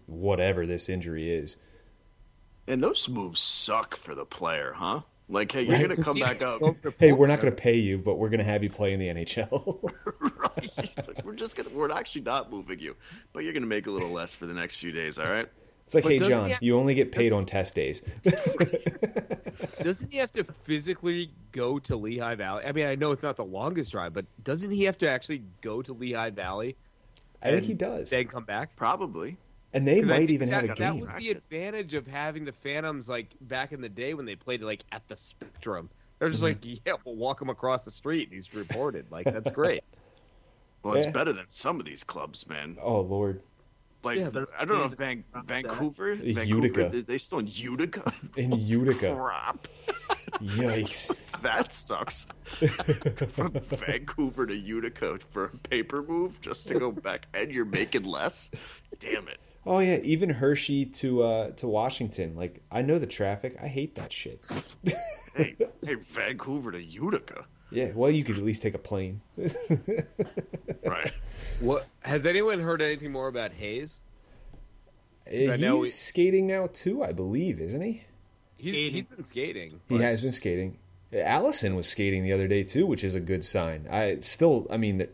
[0.05, 1.55] whatever this injury is.
[2.67, 5.01] And those moves suck for the player, huh?
[5.27, 5.81] Like, hey, you're Right.
[5.89, 6.61] gonna come back up.
[6.99, 8.99] Hey, we're not going to pay you, but we're going to have you play in
[8.99, 9.81] the NHL.
[10.21, 10.97] right.
[11.07, 11.69] Like, we're just gonna.
[11.69, 12.95] We're actually not moving you,
[13.33, 15.17] but you're gonna make a little less for the next few days.
[15.17, 15.47] All right.
[15.85, 18.03] it's like, But hey, John, he- you only get paid on test days.
[19.83, 22.63] Doesn't he have to physically go to Lehigh Valley?
[22.65, 25.43] I mean, I know it's not the longest drive, but doesn't he have to actually
[25.61, 26.75] go to Lehigh Valley
[27.41, 28.75] I think he does, then come back?
[28.75, 29.37] Probably.
[29.75, 30.75] And they might even that, have a game.
[30.77, 30.99] that game.
[31.01, 34.61] was the advantage of having the Phantoms like back in the day when they played
[34.63, 35.89] like at the Spectrum.
[36.17, 36.69] They're just Mm-hmm.
[36.69, 38.29] like, yeah, we'll walk him across the street.
[38.31, 39.05] He's reported.
[39.11, 39.83] Like that's great.
[40.81, 41.11] Well, it's Yeah.
[41.11, 42.77] better than some of these clubs, man.
[42.81, 43.41] Oh Lord,
[44.03, 46.33] Like, Yeah, but- I don't know Van, Vancouver, Utica.
[46.45, 48.13] Vancouver, they- they still in Utica.
[48.37, 49.67] in Utica, Crap,
[50.41, 51.13] yikes!
[51.41, 52.27] that sucks.
[53.33, 58.03] From Vancouver to Utica for a paper move just to go back, and you're making
[58.03, 58.51] less.
[58.99, 59.39] Damn it.
[59.65, 62.35] Oh yeah, even Hershey to uh, to Washington.
[62.35, 63.57] Like I know the traffic.
[63.61, 64.47] I hate that shit.
[65.35, 65.53] Hey,
[65.83, 67.43] hey, Vancouver to Utica.
[67.69, 69.19] yeah, well you could at least take a plane.
[70.85, 71.11] Right.
[71.59, 73.99] What has anyone heard anything more about Hayes?
[75.27, 78.03] he's know we- skating now too, I believe, isn't he?
[78.57, 79.81] He's he's been skating.
[79.89, 80.77] He has been skating.
[81.13, 83.87] Allison was skating the other day too, which is a good sign.
[83.91, 85.05] I still, I mean,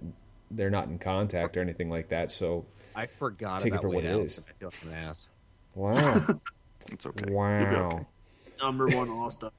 [0.52, 2.30] they're not in contact or anything like that.
[2.32, 2.66] So
[2.96, 4.44] I forgot Take it about for what Wade it Allison.
[4.44, 4.50] is.
[4.50, 5.30] I feel like an ass.
[5.76, 6.40] wow,
[6.92, 7.24] It's okay.
[7.28, 7.88] You'll wow.
[7.96, 8.06] okay.
[8.62, 9.52] Number one All Star.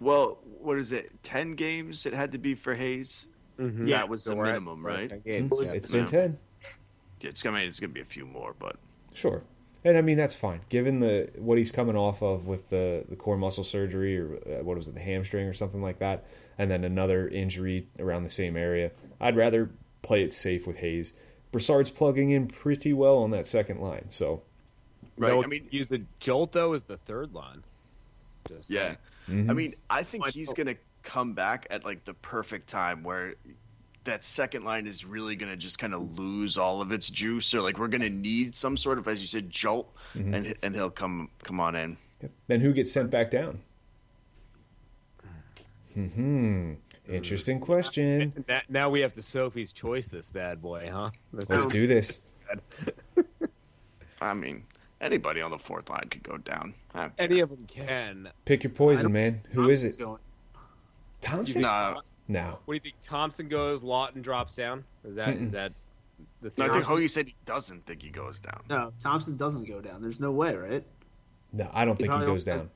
[0.00, 1.10] Well, what is it?
[1.22, 3.26] Ten games it had to be for Hayes.
[3.58, 3.86] Mm-hmm.
[3.90, 5.08] That was the So we're minimum, at right?
[5.10, 5.72] 10 games, Yeah, yeah.
[5.74, 6.38] it's been ten.
[7.20, 7.28] Yeah.
[7.30, 8.76] It's gonna, it's gonna be a few more, but
[9.12, 9.42] Sure.
[9.84, 13.16] And I mean that's fine, given the what he's coming off of with the, the
[13.16, 16.24] core muscle surgery or uh, what was it, the hamstring or something like that,
[16.58, 18.90] and then another injury around the same area.
[19.20, 19.70] I'd rather
[20.02, 21.12] play it safe with Hayes.
[21.52, 24.42] Brassard's plugging in pretty well on that second line, so
[25.18, 25.28] right.
[25.28, 27.62] No, I mean, use a jolt though as the third line.
[28.48, 28.80] Just yeah.
[28.80, 28.96] saying.
[29.28, 29.50] Mm-hmm.
[29.50, 33.34] I mean, I think he's gonna come back at like the perfect time where
[34.04, 37.60] that second line is really gonna just kind of lose all of its juice, or
[37.60, 40.34] like we're gonna need some sort of, as you said, jolt, mm-hmm.
[40.34, 41.96] and and he'll come come on in.
[42.48, 43.60] then who gets sent back down?
[45.94, 46.00] Hmm.
[46.00, 46.72] Mm-hmm.
[47.04, 47.14] Mm-hmm.
[47.14, 48.44] Interesting question.
[48.48, 51.10] Na- Now we have to Sophie's choice this bad boy, huh?
[51.32, 52.22] That's Let's do this.
[54.20, 54.64] I mean,
[55.00, 56.74] anybody on the fourth line could go down.
[57.18, 58.28] Any of them can.
[58.44, 59.40] Pick your poison, man.
[59.52, 59.98] Who is Thompson's it?
[59.98, 60.18] Going.
[61.20, 61.62] Thompson?
[61.62, 62.58] Nah, No.
[62.64, 62.94] What do you think?
[63.02, 64.84] Thompson goes, Laughton drops down.
[65.04, 65.72] Is that is that
[66.40, 66.84] the no, I theory?
[66.84, 68.62] think Hoagie said he doesn't think he goes down.
[68.68, 70.02] No, Thompson doesn't go down.
[70.02, 70.84] There's no way, right?
[71.52, 72.70] No, I don't think he goes don't- down.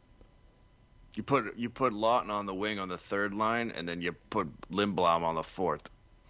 [1.16, 4.12] You put you put Laughton on the wing on the third line, and then you
[4.30, 5.88] put Lindblom on the fourth.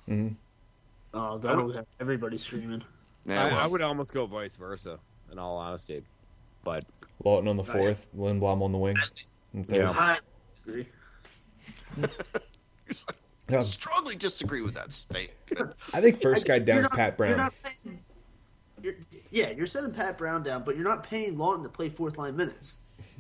[0.09, 0.35] Mm-hmm.
[1.13, 2.83] Oh, that'll have everybody screaming.
[3.27, 4.99] Yeah, I, well, I would almost go vice versa.
[5.33, 6.05] In all honesty,
[6.63, 6.85] but
[7.25, 8.97] Laughton on the fourth, Lindblom on the wing.
[9.55, 9.67] and.
[9.69, 9.91] Yeah.
[9.91, 10.19] I
[10.67, 10.87] agree.
[13.49, 15.73] No, strongly disagree with that statement.
[15.95, 17.37] I think first guy down You're is not- Pat You're Brown.
[17.39, 17.99] not paying,
[18.83, 18.95] you're,
[19.31, 22.37] yeah, you're setting Pat Brown down, but you're not paying Laughton to play fourth line
[22.37, 22.75] minutes.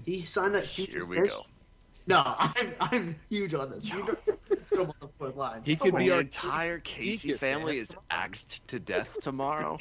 [0.04, 1.50] He signed that huge Here we extension.
[2.08, 2.14] Go.
[2.14, 3.88] No, I'm I'm huge on this.
[3.88, 5.62] You don't put him on the fourth line.
[5.64, 7.82] he could the be our entire Casey family man.
[7.82, 9.78] is axed to death tomorrow.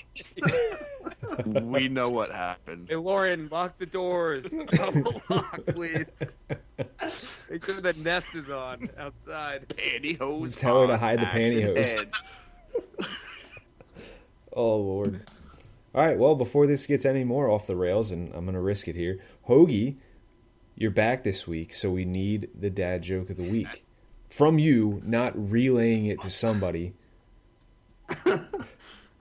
[1.46, 2.88] we know what happened.
[2.90, 4.54] Hey Lauren, lock the doors.
[5.30, 6.36] lock, please.
[7.50, 9.68] Make sure the nest is on outside.
[9.70, 10.58] Pantyhose.
[10.58, 12.08] Tell her to hide the pantyhose.
[14.58, 15.22] Oh lord.
[15.94, 16.18] All right.
[16.18, 19.20] Well, before this gets any more off the rails, and I'm gonna risk it here,
[19.50, 19.98] Hoagie,
[20.76, 23.84] you're back this week, so we need the dad joke of the week
[24.30, 26.94] from you, not relaying it to somebody.
[28.10, 28.40] I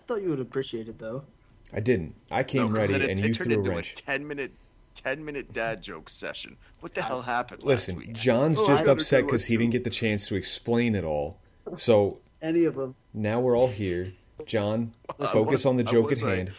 [0.06, 1.24] thought you would appreciate it though.
[1.72, 2.14] I didn't.
[2.30, 3.92] I came No, 'cause ready, it, and it you turned threw a into wrench.
[3.92, 4.52] a ten minute,
[4.94, 6.56] ten minute dad joke session.
[6.80, 8.16] What the hell happened Listen, last week?
[8.16, 11.38] John's Oh, just upset because he didn't get the chance to explain it all.
[11.76, 12.94] So Any of them.
[13.14, 14.12] now we're all here.
[14.46, 16.36] John, focus was- on the joke at right.
[16.36, 16.52] hand.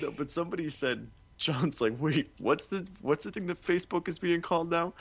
[0.00, 1.06] No, but somebody said
[1.42, 4.94] John's like, wait, what's the what's the thing that Facebook is being called now?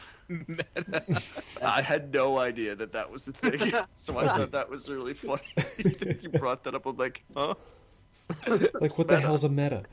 [1.64, 5.14] I had no idea that that was the thing, so I thought that was really
[5.14, 5.42] funny.
[6.22, 6.86] you brought that up.
[6.88, 7.54] I'm like, huh?
[8.80, 9.84] Like, what the hell's a meta?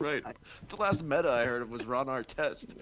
[0.00, 0.24] Right.
[0.68, 2.74] The last meta I heard of was Ron Artest.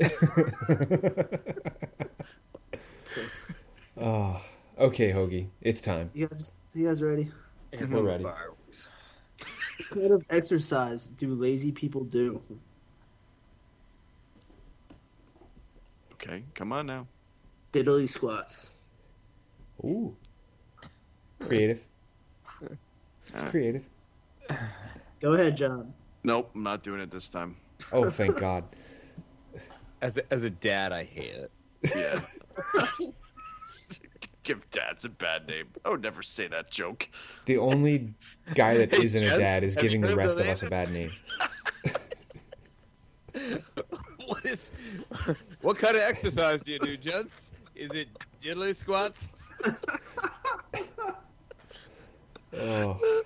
[4.00, 4.42] Oh,
[4.78, 6.10] okay, Hoagie, it's time.
[6.14, 7.28] You guys, you guys ready?
[7.78, 8.24] We're ready.
[8.24, 8.46] What
[9.90, 12.40] kind of exercise do lazy people do?
[16.22, 17.06] Okay, come on now.
[17.72, 18.66] Diddly squats.
[19.84, 20.14] Ooh,
[21.40, 21.80] creative.
[23.32, 23.84] It's uh, creative.
[25.20, 25.92] Go ahead, John.
[26.22, 27.56] Nope, I'm not doing it this time.
[27.92, 28.64] Oh, thank God.
[30.00, 31.50] As a, as a dad, I hate it.
[31.94, 32.20] Yeah.
[34.44, 35.68] Give dads a bad name.
[35.84, 37.08] I would never say that joke.
[37.46, 38.12] The only
[38.54, 41.12] guy that Hey, isn't a dad is giving the rest of us a bad name.
[44.32, 44.70] What is?
[45.60, 47.52] What kind of exercise do you do, gents?
[47.74, 48.08] Is it
[48.42, 49.42] diddly squats?
[52.54, 53.22] Oh,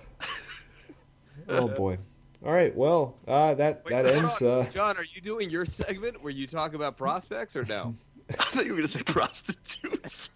[1.47, 1.97] oh boy.
[2.45, 2.75] All right.
[2.75, 4.41] Well, uh, that Wait, that hold ends.
[4.41, 7.95] Uh, John, are you doing your segment where you talk about prospects or no?
[8.29, 10.31] I thought you were going to say prostitutes.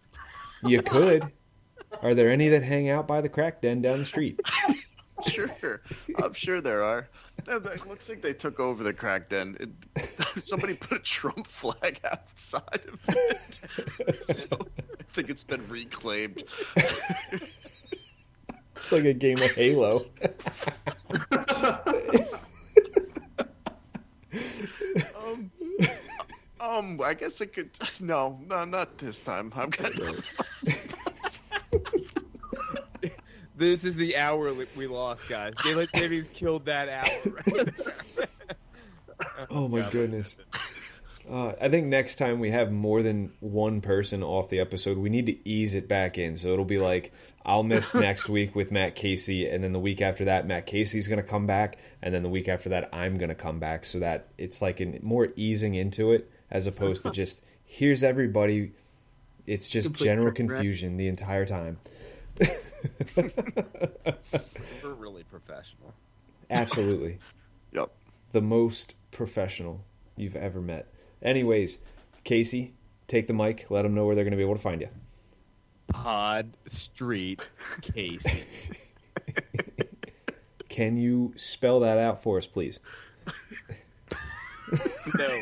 [0.64, 1.30] you could.
[2.02, 4.40] Are there any that hang out by the crack den down the street?
[5.30, 5.82] sure.
[6.18, 7.10] I'm sure there are.
[7.48, 9.58] It looks like they took over the crack den.
[9.60, 9.70] It,
[10.48, 13.60] somebody put a Trump flag outside of it.
[14.26, 16.44] So I think it's been reclaimed.
[16.76, 20.06] It's like a game of Halo.
[25.16, 25.52] Um,
[26.60, 27.72] um, I guess I could.
[28.00, 29.52] No, no, not this time.
[29.56, 30.14] I'm gonna.
[33.62, 35.54] This is the hour we lost, guys.
[35.64, 37.34] Daylight savings killed that hour.
[37.48, 37.70] Right.
[39.52, 39.92] Oh my God.
[39.92, 40.36] goodness.
[41.30, 45.12] Uh, I think next time we have more than one person off the episode, we
[45.12, 46.36] need to ease it back in.
[46.36, 47.14] So it'll be like
[47.46, 51.08] I'll miss next week with Matt Casey, and then the week after that, Matt Casey's
[51.08, 53.86] going to come back, and then the week after that, I'm going to come back.
[53.86, 58.72] So that it's like an more easing into it as opposed to just here's everybody.
[59.46, 61.78] It's just Complete general confusion the entire time.
[63.16, 65.94] We're really professional.
[66.50, 67.20] Absolutely.
[67.74, 67.90] Yep.
[68.34, 69.86] the most professional
[70.18, 70.88] you've ever met.
[71.22, 71.78] Anyways,
[72.26, 72.74] Casey,
[73.08, 73.68] take the mic.
[73.72, 74.90] Let them know where they're going to be able to find you.
[75.88, 77.48] Pod Street
[77.82, 78.44] Casey.
[80.68, 82.80] Can you spell that out for us, please?
[85.18, 85.42] No.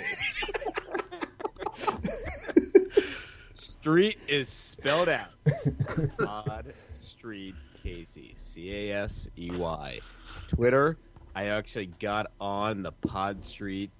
[3.51, 5.29] Street is spelled out.
[6.17, 6.73] Pod
[7.19, 8.33] Street Casey.
[8.37, 9.99] C A S E Y.
[10.47, 10.97] Twitter.
[11.35, 13.91] I actually got on the Pod Street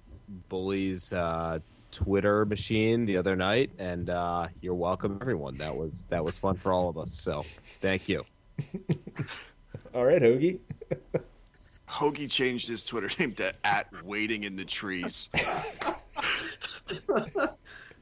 [0.48, 1.58] Bullies uh,
[1.90, 5.58] Twitter machine the other night, and uh, you're welcome, everyone.
[5.58, 7.12] That was that was fun for all of us.
[7.12, 7.44] So,
[7.82, 8.24] thank you.
[9.94, 10.58] All right, Hoagie.
[11.90, 15.28] Hoagie changed his Twitter name to at waiting in the trees.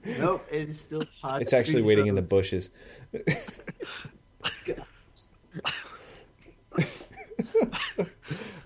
[0.04, 1.42] Nope, it is still pod.
[1.42, 2.30] It's actually Street waiting in the Roads.
[2.30, 2.70] bushes.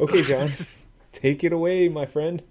[0.01, 0.51] okay, John.
[1.12, 2.43] Take it away, my friend.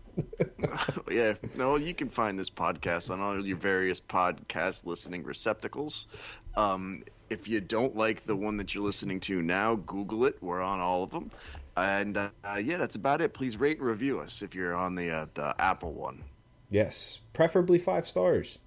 [1.11, 6.07] yeah, no, you can find this podcast on all your various podcast listening receptacles.
[6.55, 10.37] Um, if you don't like the one that you're listening to now, Google it.
[10.41, 11.31] We're on all of them.
[11.77, 12.29] And uh,
[12.61, 13.33] yeah, that's about it.
[13.33, 16.23] Please rate and review us if you're on the uh, the Apple one.
[16.69, 18.59] Yes, preferably five stars.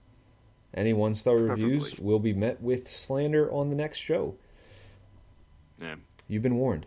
[0.74, 4.34] Any one star reviews will be met with slander on the next show.
[5.80, 5.96] Yeah.
[6.28, 6.86] You've been warned.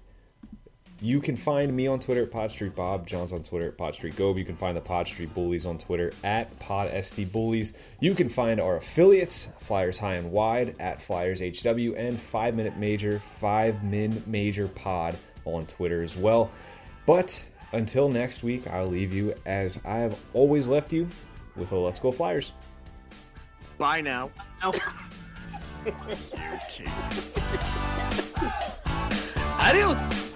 [0.99, 3.05] You can find me on Twitter at PodStreetBob.
[3.05, 4.39] John's on Twitter at PodStreetGobe.
[4.39, 7.75] You can find the PodStreet Bullies on Twitter at PodSTBullies.
[7.99, 13.21] You can find our affiliates, Flyers High and Wide, at FlyersHW, and 5 Minute Major,
[13.35, 15.15] 5 Min Major Pod
[15.45, 16.49] on Twitter as well.
[17.05, 21.07] But until next week, I'll leave you as I have always left you
[21.55, 22.53] with a Let's Go Flyers.
[23.77, 24.31] Bye now.
[25.88, 25.93] Now,
[26.69, 26.91] Casey.
[29.57, 30.26] Adios.